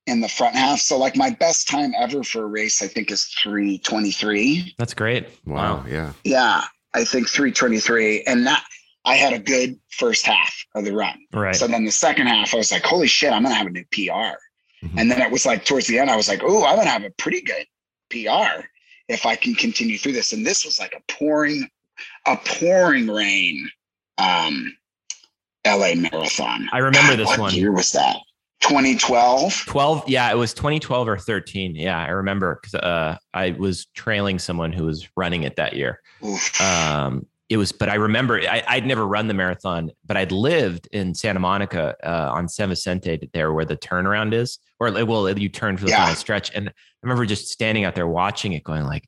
[0.06, 3.10] in the front half, so like my best time ever for a race, I think
[3.10, 4.74] is 323.
[4.76, 5.26] That's great.
[5.46, 5.76] Wow.
[5.76, 5.84] wow.
[5.88, 6.12] Yeah.
[6.24, 6.64] Yeah.
[6.92, 8.24] I think 323.
[8.24, 8.62] And that
[9.04, 11.18] I had a good first half of the run.
[11.32, 11.56] Right.
[11.56, 13.70] So then the second half, I was like, holy shit, I'm going to have a
[13.70, 14.38] new PR.
[14.84, 14.98] Mm-hmm.
[14.98, 16.92] And then it was like towards the end, I was like, oh, I'm going to
[16.92, 17.66] have a pretty good
[18.10, 18.64] PR
[19.08, 20.32] if I can continue through this.
[20.32, 21.68] And this was like a pouring
[22.26, 23.68] a pouring rain
[24.18, 24.76] um,
[25.66, 26.68] LA marathon.
[26.72, 27.54] I remember this what one.
[27.54, 28.16] year was that?
[28.60, 29.64] 2012.
[29.66, 30.08] 12.
[30.08, 31.74] Yeah, it was 2012 or 13.
[31.74, 36.00] Yeah, I remember because uh, I was trailing someone who was running it that year.
[36.24, 36.60] Oof.
[36.60, 40.88] Um, it was, but I remember I, would never run the marathon, but I'd lived
[40.90, 45.50] in Santa Monica uh, on San Vicente there where the turnaround is, or well, you
[45.50, 45.98] turn for the Yeah.
[45.98, 46.50] final stretch.
[46.54, 49.06] And I remember just standing out there watching it going like,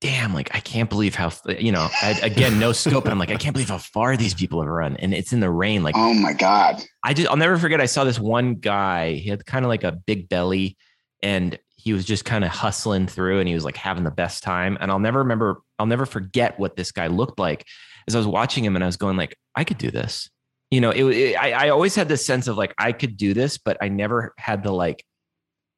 [0.00, 3.06] damn, like I can't believe how, you know, I, again, no scope.
[3.06, 4.96] And I'm like, I can't believe how far these people have run.
[4.98, 5.82] And it's in the rain.
[5.82, 6.80] Like oh my God.
[7.02, 7.80] I just I'll never forget.
[7.80, 9.14] I saw this one guy.
[9.14, 10.76] He had kind of like a big belly,
[11.24, 14.42] and he was just kind of hustling through, and he was like having the best
[14.42, 14.78] time.
[14.80, 15.60] And I'll never remember.
[15.78, 17.66] I'll never forget what this guy looked like
[18.08, 20.30] as I was watching him, and I was going like, I could do this.
[20.70, 23.34] You know, it, it I, I always had this sense of like I could do
[23.34, 25.04] this, but I never had the like,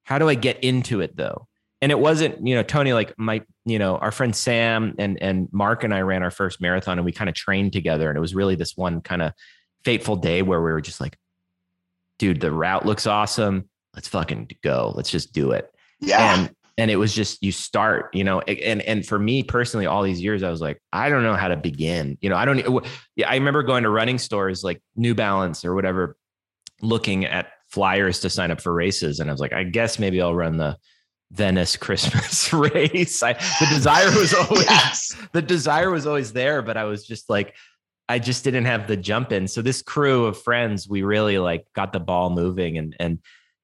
[0.04, 1.48] how do I get into it though?
[1.82, 5.48] And it wasn't, you know, Tony, like my, you know, our friend Sam and and
[5.52, 8.20] Mark and I ran our first marathon, and we kind of trained together, and it
[8.20, 9.32] was really this one kind of
[9.84, 11.18] fateful day where we were just like,
[12.20, 13.68] dude, the route looks awesome.
[13.92, 14.92] Let's fucking go.
[14.94, 15.72] Let's just do it.
[16.00, 16.40] Yeah.
[16.40, 20.02] And and it was just you start, you know, and and for me personally, all
[20.02, 22.18] these years, I was like, I don't know how to begin.
[22.20, 22.84] You know, I don't.
[23.14, 26.16] Yeah, I remember going to running stores like New Balance or whatever,
[26.82, 30.20] looking at flyers to sign up for races, and I was like, I guess maybe
[30.20, 30.76] I'll run the
[31.30, 33.22] Venice Christmas race.
[33.22, 35.16] I, the desire was always yes.
[35.32, 37.54] the desire was always there, but I was just like,
[38.06, 39.48] I just didn't have the jump in.
[39.48, 43.18] So this crew of friends, we really like got the ball moving and and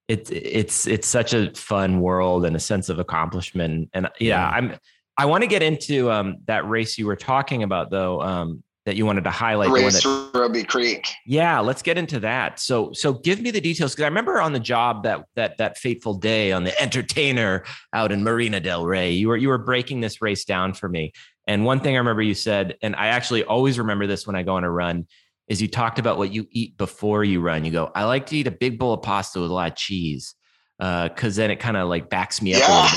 [0.08, 3.90] it's it's it's such a fun world and a sense of accomplishment.
[3.94, 4.48] And yeah, Yeah.
[4.48, 4.74] I'm
[5.16, 8.96] I want to get into um that race you were talking about though, um, that
[8.96, 9.70] you wanted to highlight.
[9.70, 11.06] Race that- Robie Creek.
[11.24, 12.58] yeah, let's get into that.
[12.58, 15.78] So, so give me the details because I remember on the job that that that
[15.78, 20.00] fateful day on the Entertainer out in Marina Del Rey, you were you were breaking
[20.00, 21.12] this race down for me.
[21.46, 24.42] And one thing I remember you said, and I actually always remember this when I
[24.42, 25.06] go on a run,
[25.52, 27.62] is you talked about what you eat before you run.
[27.66, 29.76] You go, I like to eat a big bowl of pasta with a lot of
[29.76, 30.34] cheese,
[30.80, 32.90] uh, because then it kind of like backs me up a little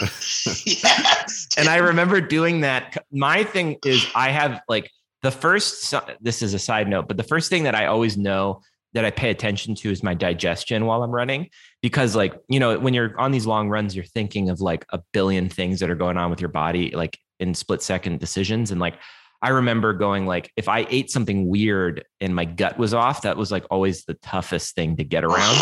[0.00, 0.10] bit.
[0.82, 1.48] yes.
[1.58, 3.04] And I remember doing that.
[3.12, 7.22] My thing is, I have like the first, this is a side note, but the
[7.22, 8.62] first thing that I always know
[8.94, 11.50] that I pay attention to is my digestion while I'm running.
[11.82, 15.02] Because, like, you know, when you're on these long runs, you're thinking of like a
[15.12, 18.70] billion things that are going on with your body, like in split second decisions.
[18.70, 18.94] And like,
[19.42, 23.36] I remember going like, if I ate something weird and my gut was off, that
[23.36, 25.56] was like always the toughest thing to get around.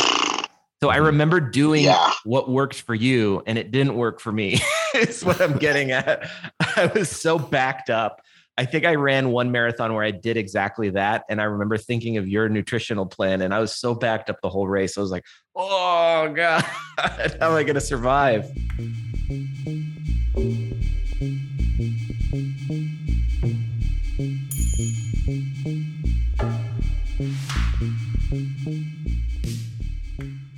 [0.81, 1.07] So I mm-hmm.
[1.07, 2.13] remember doing Yeah.
[2.25, 4.61] what worked for you and it didn't work for me.
[4.95, 6.29] is what I'm getting at.
[6.61, 8.21] I was so backed up.
[8.57, 11.25] I think I ran one marathon where I did exactly that.
[11.29, 14.49] And I remember thinking of your nutritional plan and I was so backed up the
[14.49, 14.99] whole race.
[14.99, 16.63] I was like, oh God,
[16.99, 18.51] how am I going to survive?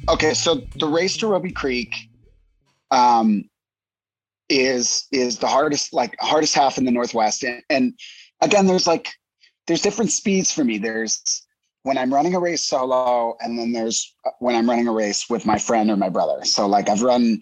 [0.09, 1.95] Okay, so the race to Robie Creek
[2.91, 3.45] um,
[4.49, 7.93] is is the hardest, like hardest half in the Northwest, and, and
[8.41, 9.11] again, there's like
[9.67, 10.79] there's different speeds for me.
[10.79, 11.47] There's
[11.83, 15.29] when I'm running a race solo, and then there's uh, when I'm running a race
[15.29, 16.45] with my friend or my brother.
[16.45, 17.41] So like I've run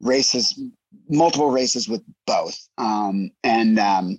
[0.00, 0.60] races,
[1.08, 4.18] multiple races with both, um, and um,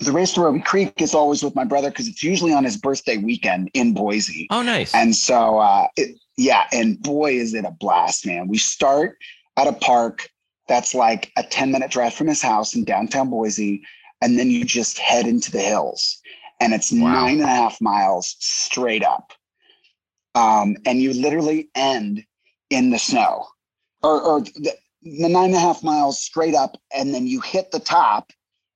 [0.00, 2.76] the race to Robie Creek is always with my brother because it's usually on his
[2.76, 4.46] birthday weekend in Boise.
[4.50, 4.94] Oh, nice.
[4.94, 8.48] And so, uh, it, yeah, and boy, is it a blast, man.
[8.48, 9.18] We start
[9.56, 10.28] at a park
[10.68, 13.82] that's like a 10 minute drive from his house in downtown Boise.
[14.22, 16.18] And then you just head into the hills
[16.60, 17.12] and it's Wow.
[17.26, 19.32] nine and a half miles straight up.
[20.34, 22.24] Um, and you literally end
[22.70, 23.46] in the snow
[24.02, 26.76] or, or the, the nine and a half miles straight up.
[26.92, 28.32] And then you hit the top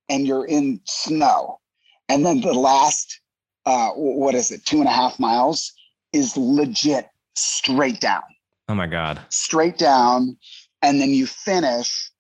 [0.09, 1.61] and you're in snow.
[2.09, 3.21] And then the last,
[3.67, 5.73] uh, what is it, two and a half miles
[6.13, 8.23] is legit straight down,
[8.69, 9.21] oh, my God.
[9.29, 10.37] straight down.
[10.83, 12.11] And then you finish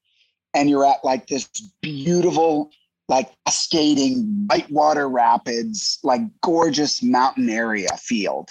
[0.55, 1.49] and you're at like this
[1.81, 2.71] beautiful,
[3.09, 8.51] like cascading whitewater rapids, like gorgeous mountain area field.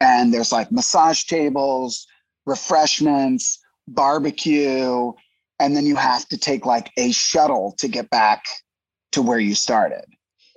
[0.00, 2.06] And there's like massage tables,
[2.44, 3.58] refreshments,
[3.88, 5.12] barbecue.
[5.58, 8.44] And then you have to take like a shuttle to get back
[9.16, 10.04] to where you started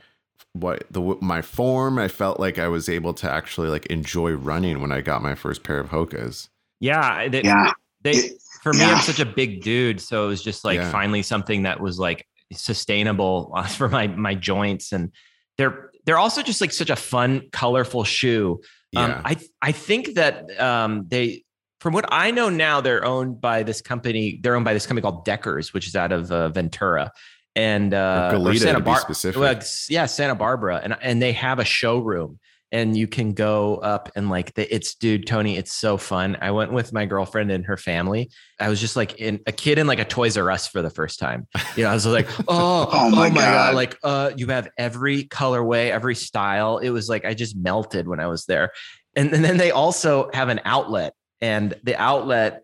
[0.53, 1.99] what the my form.
[1.99, 5.35] I felt like I was able to actually like enjoy running when I got my
[5.35, 6.47] first pair of Hokas.
[6.79, 7.71] yeah they, Yeah.
[8.03, 8.31] they
[8.63, 8.93] for me yeah.
[8.95, 10.91] I'm such a big dude, so it was just like Yeah.
[10.91, 15.11] finally something that was like sustainable for my my joints and
[15.57, 18.61] they're they're also just like such a fun colorful shoe.
[18.91, 21.43] Yeah, Um, I I think that um, they,
[21.79, 24.39] from what I know now, they're owned by this company.
[24.41, 27.11] They're owned by this company called Deckers, which is out of uh, Ventura
[27.55, 29.39] and uh, Or or Goleta, Santa to be specific.
[29.39, 29.59] well,
[29.89, 32.39] yeah, Santa Barbara, and and they have a showroom.
[32.71, 36.35] And you can go up and like the, it's dude Tony, it's so fun.
[36.41, 38.31] I went with my girlfriend and her family.
[38.59, 40.89] I was just like in a kid in like a Toys R Us for the
[40.89, 41.47] first time.
[41.77, 43.75] You know, I was like, oh, Oh my God.
[43.75, 46.79] like uh, you have every colorway, every style.
[46.79, 48.71] It was like I just melted when I was there.
[49.15, 52.63] And, and then they also have an outlet, and the outlet,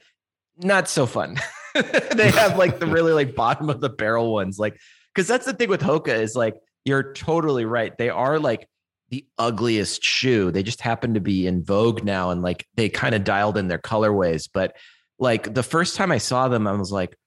[0.58, 1.38] not so fun.
[2.16, 4.80] they have like the really like bottom of the barrel ones, like
[5.14, 6.56] because that's the thing with Hoka is like
[6.86, 7.98] you're totally right.
[7.98, 8.68] They are like
[9.10, 10.52] the ugliest shoe.
[10.52, 13.68] They just happen to be in vogue now, and like they kind of dialed in
[13.68, 14.50] their colorways.
[14.52, 14.76] But
[15.20, 17.18] like the first time I saw them, I was like,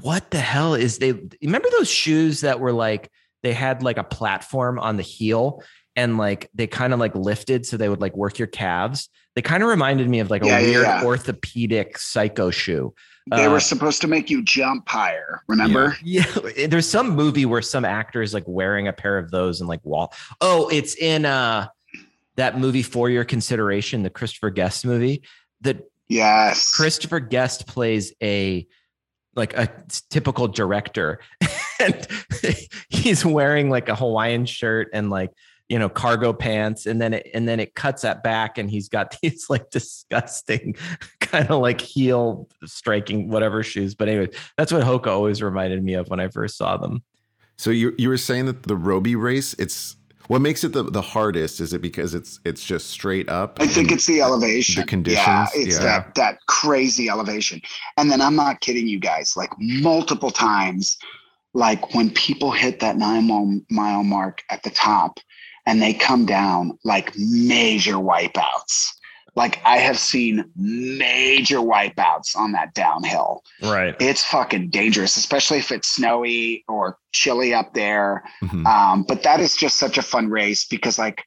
[0.00, 3.10] what the hell is they remember those shoes that were like
[3.42, 5.62] they had like a platform on the heel
[5.96, 9.42] and like they kind of like lifted so they would like work your calves they
[9.42, 11.04] kind of reminded me of like a Yeah, yeah, weird yeah.
[11.04, 12.94] orthopedic psycho shoe
[13.30, 15.96] They Uh, were supposed to make you jump higher, remember?
[16.02, 16.24] yeah
[16.68, 19.80] there's some movie where some actor is like wearing a pair of those and like
[19.84, 21.68] wall oh it's in uh
[22.36, 25.22] that movie for your consideration the christopher guest movie
[25.60, 26.70] that Yes.
[26.74, 28.66] Christopher Guest plays a
[29.34, 29.68] like a
[30.10, 31.18] typical director,
[31.80, 32.06] and
[32.90, 35.30] he's wearing like a Hawaiian shirt and like
[35.68, 38.88] you know cargo pants, and then it and then it cuts that back, and he's
[38.88, 40.76] got these like disgusting
[41.20, 43.94] kind of like heel striking whatever shoes.
[43.94, 47.02] But anyway, that's what Hoka always reminded me of when I first saw them.
[47.56, 49.96] So you you were saying that the Robie race, it's
[50.28, 51.60] what makes it the, the hardest.
[51.60, 53.58] Is it because it's it's just straight up?
[53.60, 54.80] I think it's the elevation.
[54.80, 55.84] the conditions, Yeah, it's yeah.
[55.84, 57.60] that that crazy elevation.
[57.96, 60.96] And then I'm not kidding you guys, like multiple times,
[61.52, 65.20] like when people hit that nine mile, mile mark at the top
[65.66, 68.90] and they come down like major wipeouts.
[69.36, 73.42] Like I have seen major wipeouts on that downhill.
[73.62, 73.96] Right.
[73.98, 78.22] It's fucking dangerous, especially if it's snowy or chilly up there.
[78.42, 78.64] Mhm.
[78.66, 81.24] Um, but that is just such a fun race because like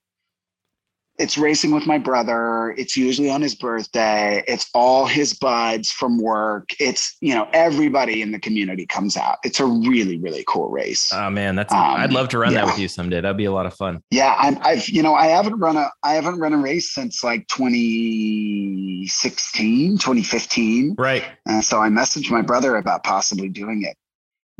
[1.17, 2.75] it's racing with my brother.
[2.77, 4.43] It's usually on his birthday.
[4.47, 6.69] It's all his buds from work.
[6.79, 9.37] It's, you know, everybody in the community comes out.
[9.43, 11.09] It's a really, really cool race.
[11.11, 13.19] Oh man, that's Um, I'd love to run that with you someday.
[13.21, 14.03] That'd be a lot of fun.
[14.11, 17.23] yeah, I'm, I've, you know, I haven't run a, I haven't run a race since
[17.23, 20.95] like 2016, 2015.
[20.97, 21.23] Right.
[21.47, 23.97] And so I messaged my brother about possibly doing it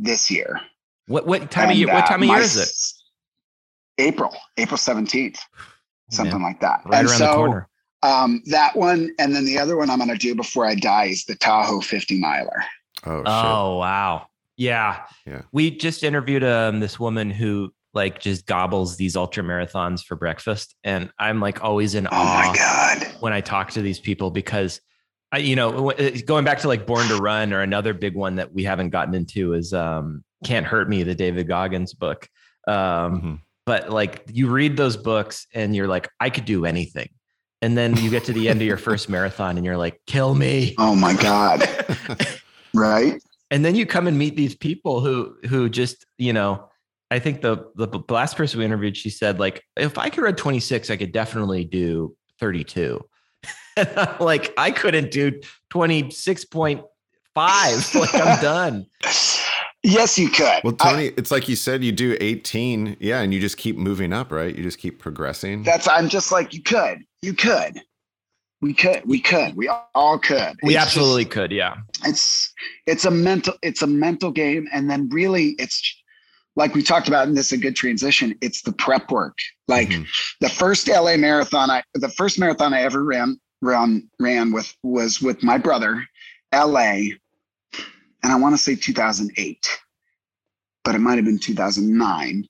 [0.00, 0.60] this year.
[1.06, 1.88] What what time of year?
[1.88, 2.70] What uh, time of year is it?
[4.00, 5.38] April, April 17th,
[6.10, 6.82] something like that.
[6.84, 7.68] Right and around so, the corner.
[8.02, 11.06] Um, that one, and then the other one I'm going to do before I die
[11.06, 12.64] is the Tahoe 50 miler.
[13.04, 13.26] Oh, shit.
[13.26, 14.26] Oh wow.
[14.56, 15.04] Yeah.
[15.26, 15.42] Yeah.
[15.52, 20.74] We just interviewed um this woman who like just gobbles these ultra marathons for breakfast.
[20.84, 23.06] And I'm like always in Oh awe my God.
[23.20, 24.80] when I talk to these people because
[25.32, 28.36] I, you know, uh, going back to like Born to Run or another big one
[28.36, 32.28] that we haven't gotten into is um Can't Hurt Me, the David Goggins book.
[32.66, 32.74] Um,
[33.22, 33.40] Mhm.
[33.68, 37.08] But like you read those books and you're like, I could do anything.
[37.62, 40.34] And then you get to the end of your first marathon and you're like, kill
[40.34, 40.74] me.
[40.78, 41.62] Oh my God.
[42.74, 43.20] right?
[43.50, 46.68] and then you come and meet these people who who just you know
[47.10, 50.34] i think the the last person we interviewed she said like if i could run
[50.34, 53.00] 26 i could definitely do 32
[54.20, 55.40] like i couldn't do
[55.72, 56.84] 26.5
[57.36, 58.86] like i'm done
[59.82, 60.60] Yes, you could.
[60.64, 63.76] Well, Tony, I, it's like you said, you do 18, yeah, and you just keep
[63.76, 64.54] moving up, right?
[64.54, 65.62] You just keep progressing.
[65.62, 67.80] That's I'm just like you could, you could,
[68.60, 70.56] we could, we could, we all could.
[70.62, 71.76] We it's absolutely just, could, yeah.
[72.04, 72.52] It's
[72.86, 75.80] it's a mental it's a mental game, and then really it's
[76.56, 78.36] like we talked about, and this a good transition.
[78.40, 79.38] It's the prep work.
[79.68, 80.02] Like mm-hmm.
[80.40, 85.22] the first LA marathon, I the first marathon I ever ran ran ran with was
[85.22, 86.04] with my brother,
[86.52, 87.10] LA
[88.22, 89.80] and I want to say 2008,
[90.84, 92.46] but it might have been 2009.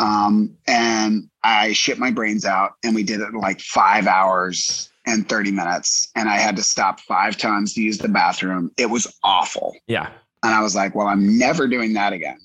[0.00, 4.90] Um, and I shit my brains out, and we did it in like five hours
[5.06, 6.10] and 30 minutes.
[6.16, 8.72] And I had to stop five times to use the bathroom.
[8.76, 9.76] It was awful.
[9.86, 10.10] Yeah.
[10.42, 12.40] And I was like, well, I'm never doing that again.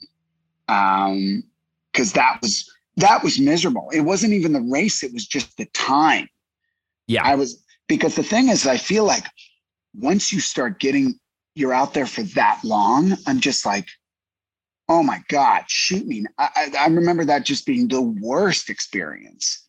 [0.68, 1.44] Um,
[1.92, 3.90] because that was that was miserable.
[3.92, 6.30] It wasn't even the race, it was just the time.
[7.08, 7.24] Yeah.
[7.26, 9.26] I was because the thing is, I feel like
[9.94, 11.20] once you start getting
[11.56, 13.88] you're out there for that long, I'm just like,
[14.88, 16.26] oh my God, shoot me.
[16.38, 19.68] I, I, I remember that just being the worst experience.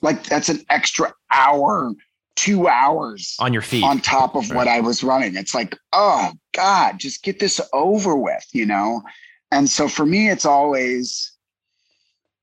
[0.00, 1.92] Like that's an extra hour,
[2.36, 4.56] two hours on your feet on top of right.
[4.56, 5.36] what I was running.
[5.36, 9.02] It's like, oh God, just get this over with, you know?
[9.50, 11.32] And so for me, it's always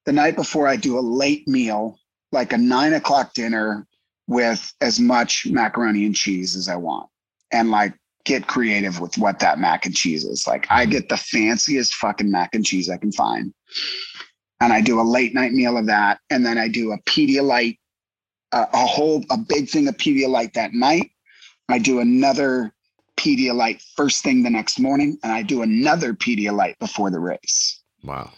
[0.05, 1.99] the night before I do a late meal,
[2.31, 3.87] like a nine o'clock dinner
[4.27, 7.09] with as much macaroni and cheese as I want.
[7.51, 7.93] And like
[8.25, 10.47] get creative with what that mac and cheese is.
[10.47, 13.53] Like I get the fanciest fucking mac and cheese I can find.
[14.59, 16.19] And I do a late night meal of that.
[16.29, 17.77] And then I do a Pedialyte,
[18.51, 21.11] uh, a whole, a big thing of Pedialyte that night.
[21.67, 22.71] I do another
[23.17, 25.17] Pedialyte first thing the next morning.
[25.23, 27.81] And I do another Pedialyte before the race.
[28.03, 28.31] Wow.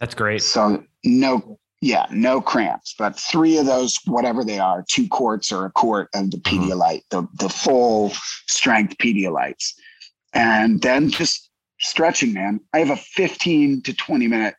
[0.00, 0.42] That's great.
[0.42, 5.64] So no yeah, no cramps, but three of those, whatever they are, two quarts or
[5.64, 6.70] a quart of the mm-hmm.
[6.70, 8.12] Pedialyte, the, the full
[8.46, 9.72] strength Pedialytes.
[10.32, 12.60] And then just stretching, man.
[12.74, 14.54] I have a 15 to 20 minute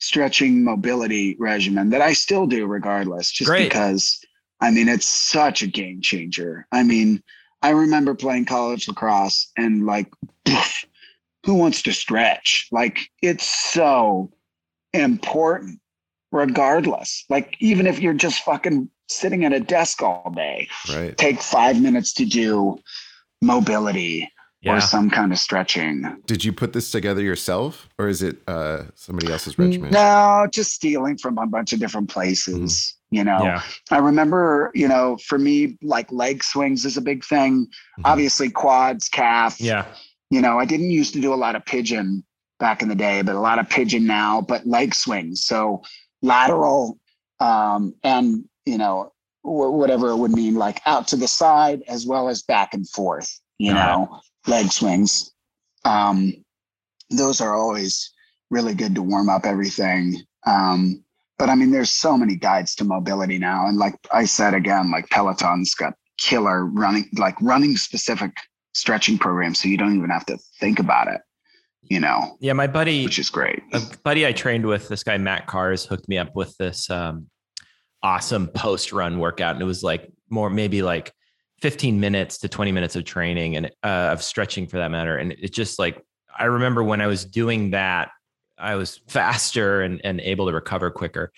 [0.00, 3.64] stretching mobility regimen that I still do regardless, just Great.
[3.64, 4.18] because
[4.62, 6.68] I mean, it's such a game changer.
[6.70, 7.20] I mean,
[7.62, 10.06] I remember playing college lacrosse and like,
[11.44, 12.68] who wants to stretch?
[12.70, 14.30] Like, it's so
[14.92, 15.80] important
[16.32, 17.24] regardless.
[17.28, 21.16] Like even if you're just fucking sitting at a desk all day, right.
[21.16, 22.78] take five minutes to do
[23.40, 24.28] mobility
[24.62, 24.76] yeah.
[24.76, 26.16] or some kind of stretching.
[26.26, 29.90] Did you put this together yourself or is it uh, somebody else's regimen?
[29.90, 32.54] No, just stealing from a bunch of different places.
[32.54, 33.16] Mm-hmm.
[33.16, 33.62] You know, yeah.
[33.90, 37.66] I remember, you know, for me, like leg swings is a big thing.
[37.66, 38.02] Mm-hmm.
[38.06, 39.60] Obviously, quads, calf.
[39.60, 39.84] Yeah.
[40.30, 42.24] You know, I didn't used to do a lot of pigeon
[42.58, 45.44] back in the day, but a lot of pigeon now, but leg swings.
[45.44, 45.82] So
[46.22, 46.98] lateral
[47.40, 49.12] um, and you know
[49.42, 53.40] whatever it would mean like out to the side as well as back and forth
[53.58, 55.32] you know leg swings.
[55.84, 56.32] Um,
[57.10, 58.12] those are always
[58.50, 60.16] really good to warm up everything.
[60.46, 61.04] Um,
[61.42, 64.92] but i mean there's so many guides to mobility now and like i said again
[64.92, 68.30] like peloton's got killer running like running specific
[68.74, 71.20] stretching programs so you don't even have to think about it
[71.82, 72.36] you know.
[72.40, 73.62] Yeah, my buddy, which is great.
[73.72, 77.28] A buddy I trained with, this guy Matt Cars, hooked me up with this um,
[78.02, 81.12] awesome post run workout, and it was like more maybe like
[81.60, 85.32] 15 minutes to 20 minutes of training and uh, of stretching for that matter, and
[85.32, 86.02] it just like
[86.36, 88.10] I remember when I was doing that,
[88.58, 91.32] I was faster and and able to recover quicker.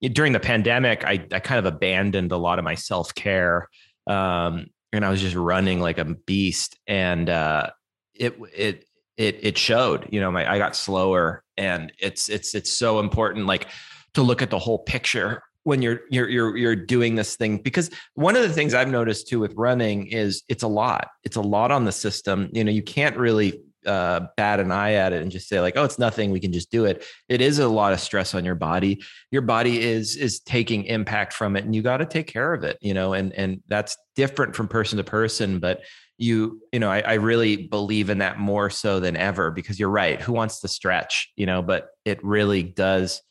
[0.00, 3.68] During the pandemic, I I kind of abandoned a lot of my self care.
[4.06, 7.70] Um, and I was just running like a beast, and uh,
[8.14, 8.84] it it
[9.20, 13.46] it it showed you know my i got slower and it's it's it's so important
[13.46, 13.68] like
[14.14, 17.58] to look at the whole picture when you're you're you're you're doing this thing.
[17.58, 21.08] Because one of the things i've noticed too with running is it's a lot.
[21.22, 22.48] It's a lot on the system.
[22.52, 25.76] You know you can't really uh, bat an eye at it and just say like
[25.76, 27.04] oh it's nothing we can just do it.
[27.28, 29.02] It is a lot of stress on your body.
[29.30, 32.64] Your body is is taking impact from it and you got to take care of
[32.64, 35.82] it you know and and that's different from person to person but
[36.18, 39.88] you you know I, I, really believe in that more so than ever because you're
[39.88, 43.22] right who wants to stretch you know but it really does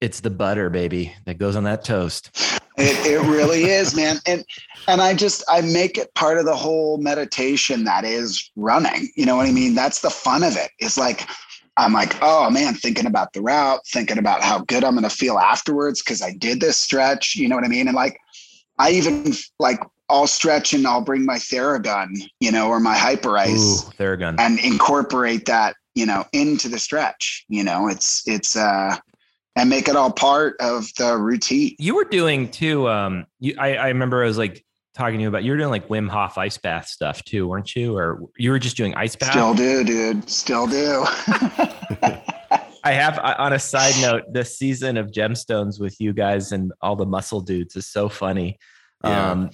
[0.00, 2.30] it's the butter baby that goes on that toast
[2.76, 4.16] it, it really is man.
[4.26, 4.44] And
[4.88, 9.10] and i just i make it part of the whole meditation that is running.
[9.16, 9.74] You know what i mean?
[9.74, 10.70] That's the fun of it.
[10.78, 11.28] It's like
[11.78, 15.10] i'm like oh man thinking about the route thinking about how good i'm going to
[15.10, 17.34] feel afterwards because i did this stretch.
[17.36, 17.88] You know what i mean?
[17.88, 18.18] And like
[18.78, 23.88] I even like I'll stretch and I'll bring my Theragun, you know, or my Hyperice
[23.88, 24.38] Ooh, Theragun.
[24.38, 27.44] and incorporate that, you know, into the stretch.
[27.48, 28.96] You know, it's it's uh
[29.56, 31.74] and make it all part of the routine.
[31.78, 32.88] You were doing too.
[32.88, 35.70] Um, you, I, I remember I was like talking to you about you were doing
[35.70, 37.96] like Wim Hof ice bath stuff too, weren't you?
[37.96, 39.30] Or you were just doing ice bath?
[39.30, 40.28] Still do, dude.
[40.28, 41.04] Still do.
[42.84, 46.94] I have on a side note, this season of Gemstones with you guys and all
[46.94, 48.58] the muscle dudes is so funny.
[49.02, 49.32] Yeah.
[49.32, 49.50] Um,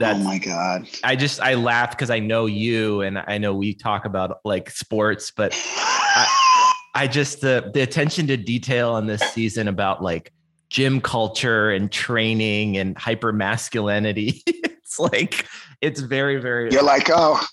[0.00, 0.88] that, oh my god!
[1.04, 4.68] I just I laugh because I know you and I know we talk about like
[4.70, 6.63] sports, but I,
[6.94, 10.32] I just the the attention to detail on this season about like
[10.70, 14.42] gym culture and training and hyper masculinity.
[14.46, 15.46] it's like
[15.80, 16.70] it's very very.
[16.70, 17.44] You're like, oh,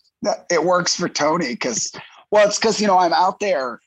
[0.49, 1.91] it works for Tony because
[2.31, 3.79] well, it's because you know I'm out there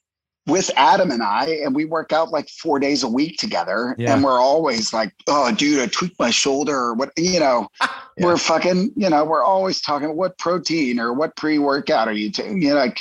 [0.46, 3.94] with Adam and I, and we work out like four days a week together.
[3.98, 4.14] Yeah.
[4.14, 7.88] And we're always like, oh, dude, I tweaked my shoulder or what, you know, yeah.
[8.18, 12.30] we're fucking, you know, we're always talking what protein or what pre workout are you
[12.30, 12.60] taking?
[12.60, 13.00] You know, like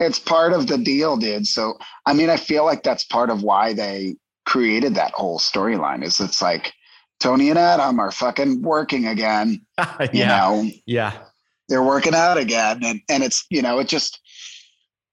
[0.00, 1.46] it's part of the deal, dude.
[1.46, 6.04] So, I mean, I feel like that's part of why they created that whole storyline
[6.04, 6.72] is it's like
[7.20, 9.64] Tony and Adam are fucking working again.
[9.78, 10.08] yeah.
[10.12, 11.12] You know, yeah.
[11.68, 12.82] They're working out again.
[12.82, 14.20] And, and it's, you know, it just,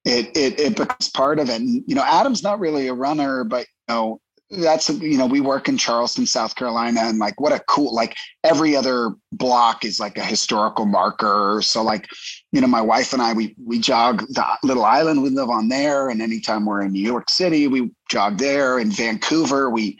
[0.06, 1.60] it it it becomes part of it.
[1.60, 4.22] And you know, Adam's not really a runner, but you know,
[4.58, 8.16] that's you know, we work in Charleston, South Carolina, and like what a cool like
[8.43, 11.60] every other block is like a historical marker.
[11.62, 12.08] So like,
[12.51, 15.70] you know, my wife and I we we jog the little island we live on
[15.70, 18.80] there, and anytime we're in New York City, we jog there.
[18.80, 19.99] In Vancouver, we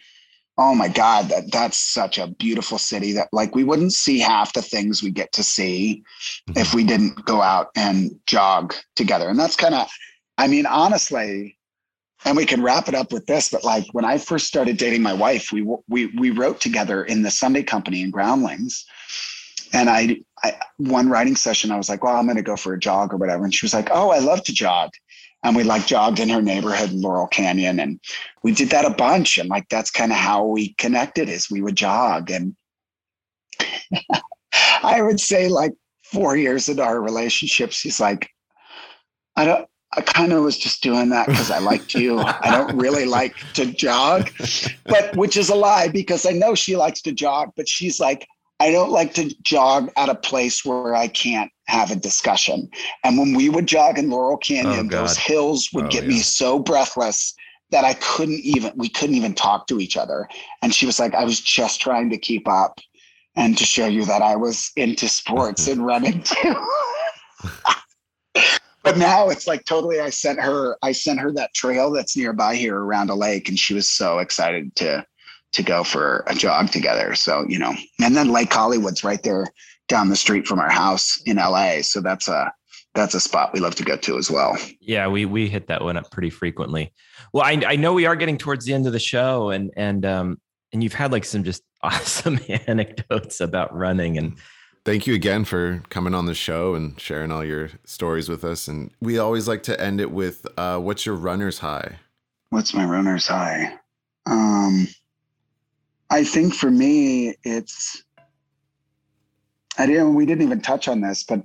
[0.58, 4.54] oh my god that that's such a beautiful city that like we wouldn't see half
[4.54, 6.04] the things we get to see
[6.50, 6.60] mm-hmm.
[6.60, 9.90] if we didn't go out and jog together and that's kind of
[10.38, 11.58] i mean honestly
[12.26, 15.02] and we can wrap it up with this but like when i first started dating
[15.02, 18.86] my wife we we we wrote together in the sunday company in groundlings.
[19.74, 22.74] And I, I one writing session i was like well i'm going to go for
[22.74, 23.44] a jog or whatever.
[23.44, 24.92] And she was like oh i love to jog.
[25.44, 28.00] And we like jogged in her neighborhood in Laurel Canyon and
[28.42, 31.62] we did that a bunch and like that's kind of how we connected is we
[31.62, 32.56] would jog and
[34.84, 35.74] I would say like
[36.04, 38.30] 4 years into our relationship she's like
[39.36, 42.20] I don't I kind of was just doing that because I liked you.
[42.20, 44.30] I don't really like to jog,
[44.86, 48.28] but which is a lie because I know she likes to jog, but she's like,
[48.60, 52.70] I don't like to jog at a place where I can't have a discussion.
[53.04, 56.10] And when we would jog in Laurel Canyon, oh, those hills would oh, get yeah.
[56.10, 57.34] me so breathless
[57.72, 60.28] that I couldn't even, we couldn't even talk to each other.
[60.62, 62.80] And she was like, I was just trying to keep up
[63.36, 66.56] and to show you that I was into sports and running too.
[68.86, 72.56] but now it's like totally I sent her I sent her that trail that's nearby
[72.56, 75.06] here around a lake and she was so excited to
[75.54, 77.16] to go for a jog together.
[77.16, 79.48] So, you know, and then Lake Hollywood's right there
[79.88, 81.82] down the street from our house in LA.
[81.82, 82.54] So that's a
[82.94, 84.58] that's a spot we love to go to as well.
[84.80, 86.94] Yeah, we we hit that one up pretty frequently.
[87.34, 90.06] Well, I I know we are getting towards the end of the show and and
[90.06, 90.40] um
[90.72, 94.38] and you've had like some just awesome anecdotes about running and
[94.86, 98.68] Thank you again for coming on the show and sharing all your stories with us.
[98.68, 101.98] And we always like to end it with uh, what's your runner's high?
[102.52, 103.80] What's my runner's high?
[104.28, 104.88] Um,
[106.12, 108.04] I think for me, it's
[109.80, 111.42] I didn't we didn't even touch on this, but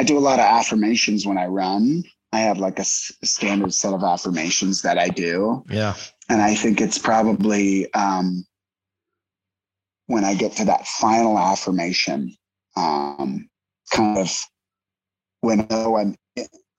[0.00, 2.02] I do a lot of affirmations when I run.
[2.32, 5.64] I have like a standard set of affirmations that I do.
[5.70, 5.94] Yeah.
[6.28, 8.44] And I think it's probably um,
[10.06, 12.36] when I get to that final affirmation,
[12.76, 13.48] um,
[13.92, 14.30] kind of
[15.40, 16.16] when oh, I'm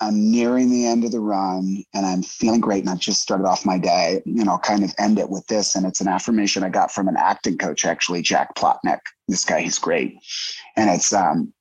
[0.02, 2.80] I'm nearing the end of the run and I'm feeling great.
[2.80, 5.76] And I've just started off my day, you know, kind of end it with this.
[5.76, 9.00] And it's an affirmation I got from an acting coach, actually, Jack Plotnick.
[9.28, 10.18] This guy, he's great.
[10.76, 11.54] And it's, um,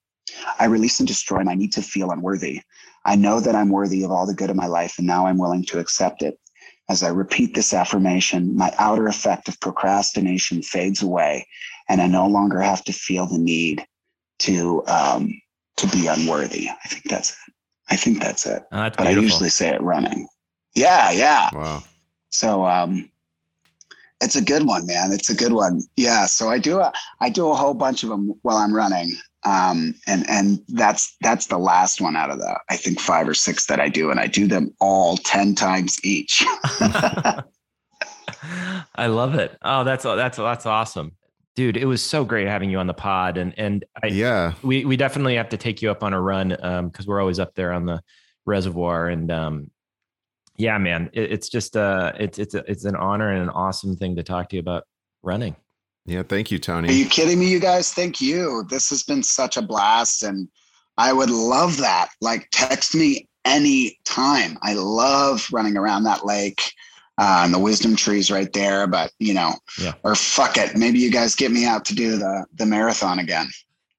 [0.59, 2.63] I release and destroy and I need to feel unworthy.
[3.05, 5.39] I know that I'm worthy of all the good of my life and now I'm
[5.39, 6.39] willing to accept it.
[6.89, 11.47] As I repeat this affirmation, my outer effect of procrastination fades away
[11.91, 13.85] and I no longer have to feel the need
[14.41, 15.41] to, um,
[15.77, 16.69] to be unworthy.
[16.69, 17.55] I think that's it.
[17.91, 18.63] I think that's it.
[18.71, 19.21] Oh, that's but beautiful.
[19.21, 20.29] I usually say it running.
[20.75, 21.51] Yeah, yeah.
[21.53, 21.83] Wow.
[22.31, 23.11] So um
[24.21, 25.13] it's a good one, man.
[25.13, 25.83] It's a good one.
[25.97, 26.27] Yeah.
[26.27, 29.17] So I do a I do a whole bunch of them while I'm running.
[29.45, 33.35] Um and and that's that's the last one out of the I think five or
[33.35, 36.45] six that I do, and I do them all 10 times each.
[38.95, 39.59] I love it.
[39.63, 41.17] Oh, that's that's that's awesome
[41.61, 44.55] dude it was so great having you on the pod and and I, yeah.
[44.63, 47.39] we we definitely have to take you up on a run um because we're always
[47.39, 48.01] up there on the
[48.47, 49.71] reservoir and um
[50.57, 53.95] yeah man it, it's just uh it's it's a, it's an honor and an awesome
[53.95, 54.85] thing to talk to you about
[55.23, 55.55] running.
[56.07, 56.89] Yeah thank you tony.
[56.89, 57.93] Are you kidding me you guys?
[57.93, 58.65] Thank you.
[58.71, 60.49] This has been such a blast and
[60.97, 62.09] i would love that.
[62.23, 66.73] Like text me any time i love running around that lake
[67.21, 68.87] uh, and the wisdom trees right there.
[68.87, 69.93] But you know, yeah.
[70.03, 73.49] or fuck it, maybe you guys get me out to do the the marathon again.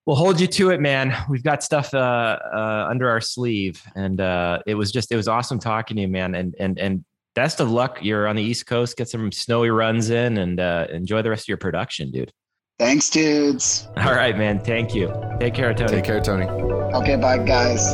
[0.07, 1.15] We'll hold you to it, man.
[1.29, 5.27] We've got stuff uh, uh, under our sleeve, and uh, it was just it was
[5.27, 6.33] awesome talking to you, man.
[6.33, 7.05] And and and
[7.35, 7.99] best of luck.
[8.01, 8.97] You're on the East Coast.
[8.97, 12.31] Get some snowy runs in and uh, enjoy the rest of your production, dude.
[12.79, 13.87] Thanks, dudes.
[13.97, 14.59] All right, man.
[14.59, 15.13] Thank you.
[15.39, 15.91] Take care, Tony.
[15.91, 16.47] Take care, Tony.
[16.47, 17.93] Okay, bye, guys.